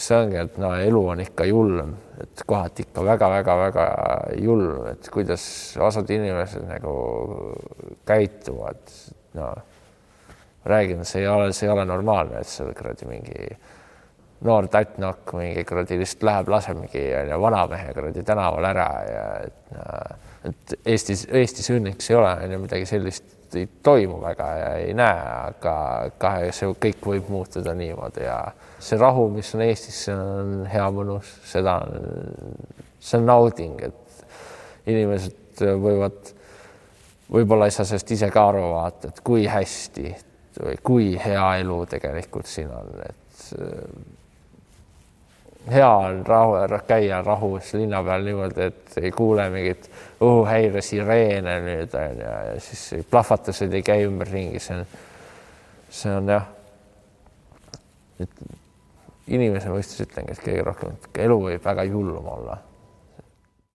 see 0.00 0.16
ongi, 0.16 0.38
et 0.40 0.60
no 0.60 0.72
elu 0.80 1.00
on 1.14 1.20
ikka 1.24 1.46
julm, 1.48 1.94
et 2.22 2.44
kohati 2.46 2.86
ikka 2.86 3.04
väga-väga-väga 3.04 3.88
julm, 4.40 4.86
et 4.92 5.10
kuidas 5.12 5.44
osad 5.80 6.10
inimesed 6.10 6.64
nagu 6.68 6.94
käituvad, 8.08 8.96
noh 9.38 9.66
räägin, 10.64 11.04
see 11.04 11.22
ei 11.22 11.28
ole, 11.28 11.52
see 11.56 11.68
ei 11.68 11.72
ole 11.72 11.84
normaalne, 11.88 12.40
et 12.40 12.48
seal 12.48 12.72
kuradi 12.76 13.08
mingi 13.08 13.48
noor 14.44 14.68
tattnokk 14.72 15.34
mingi 15.36 15.64
kuradi 15.68 15.98
lihtsalt 16.00 16.24
läheb, 16.28 16.52
laseb 16.52 16.80
mingi 16.80 17.04
vanamehe 17.40 17.92
kuradi 17.96 18.24
tänaval 18.26 18.68
ära 18.70 18.88
ja 19.08 19.24
et, 19.44 19.74
et 20.50 20.74
Eestis, 20.94 21.26
Eestis 21.28 21.70
õnneks 21.74 22.10
ei 22.10 22.16
ole 22.16 22.32
on 22.44 22.56
ju 22.56 22.60
midagi 22.64 22.88
sellist 22.88 23.36
ei 23.58 23.68
toimu 23.82 24.20
väga 24.22 24.46
ja 24.56 24.68
ei 24.80 24.94
näe, 24.94 25.22
aga 25.50 25.74
kahe, 26.18 26.50
see 26.54 26.70
kõik 26.84 27.06
võib 27.12 27.30
muutuda 27.32 27.74
niimoodi 27.74 28.24
ja 28.26 28.38
see 28.78 28.98
rahu, 29.00 29.28
mis 29.34 29.54
on 29.56 29.64
Eestis, 29.66 30.04
see 30.06 30.14
on 30.14 30.66
hea 30.70 30.86
mõnus, 30.94 31.32
seda 31.50 31.78
on, 31.84 32.54
see 33.00 33.18
on 33.20 33.26
nauding, 33.30 33.82
et 33.88 34.24
inimesed 34.90 35.64
võivad, 35.82 36.32
võib-olla 37.32 37.68
ei 37.68 37.74
saa 37.74 37.88
sellest 37.88 38.14
ise 38.16 38.30
ka 38.32 38.46
aru 38.52 38.64
vaata, 38.74 39.10
et 39.10 39.20
kui 39.24 39.46
hästi 39.50 40.14
või 40.60 40.78
kui 40.82 41.10
hea 41.20 41.50
elu 41.62 41.82
tegelikult 41.90 42.48
siin 42.50 42.72
on, 42.74 42.94
et 43.06 43.44
hea 45.68 45.90
on 45.90 46.22
rahu, 46.26 46.54
käia 46.86 47.20
rahus 47.22 47.74
linna 47.74 48.02
peal 48.04 48.24
niimoodi, 48.24 48.70
et 48.70 48.96
ei 49.02 49.10
kuule 49.12 49.48
mingit 49.52 49.90
õhuhäire 50.20 50.82
sireene 50.84 51.58
nüüd 51.66 51.98
on 51.98 52.22
ju, 52.22 52.30
ja 52.48 52.56
siis 52.64 53.04
plahvatused 53.10 53.76
ei 53.76 53.84
käi 53.86 54.06
ümberringi, 54.08 54.62
see 54.62 54.78
on, 54.78 54.96
see 56.00 56.16
on 56.16 56.32
jah. 56.36 56.48
et 58.20 58.42
inimese 59.30 59.70
mõistes 59.72 60.02
ütlengi, 60.06 60.34
et 60.34 60.42
kõige 60.44 60.66
rohkem, 60.66 60.98
elu 61.28 61.38
võib 61.44 61.64
väga 61.64 61.86
julm 61.88 62.26
olla 62.38 62.58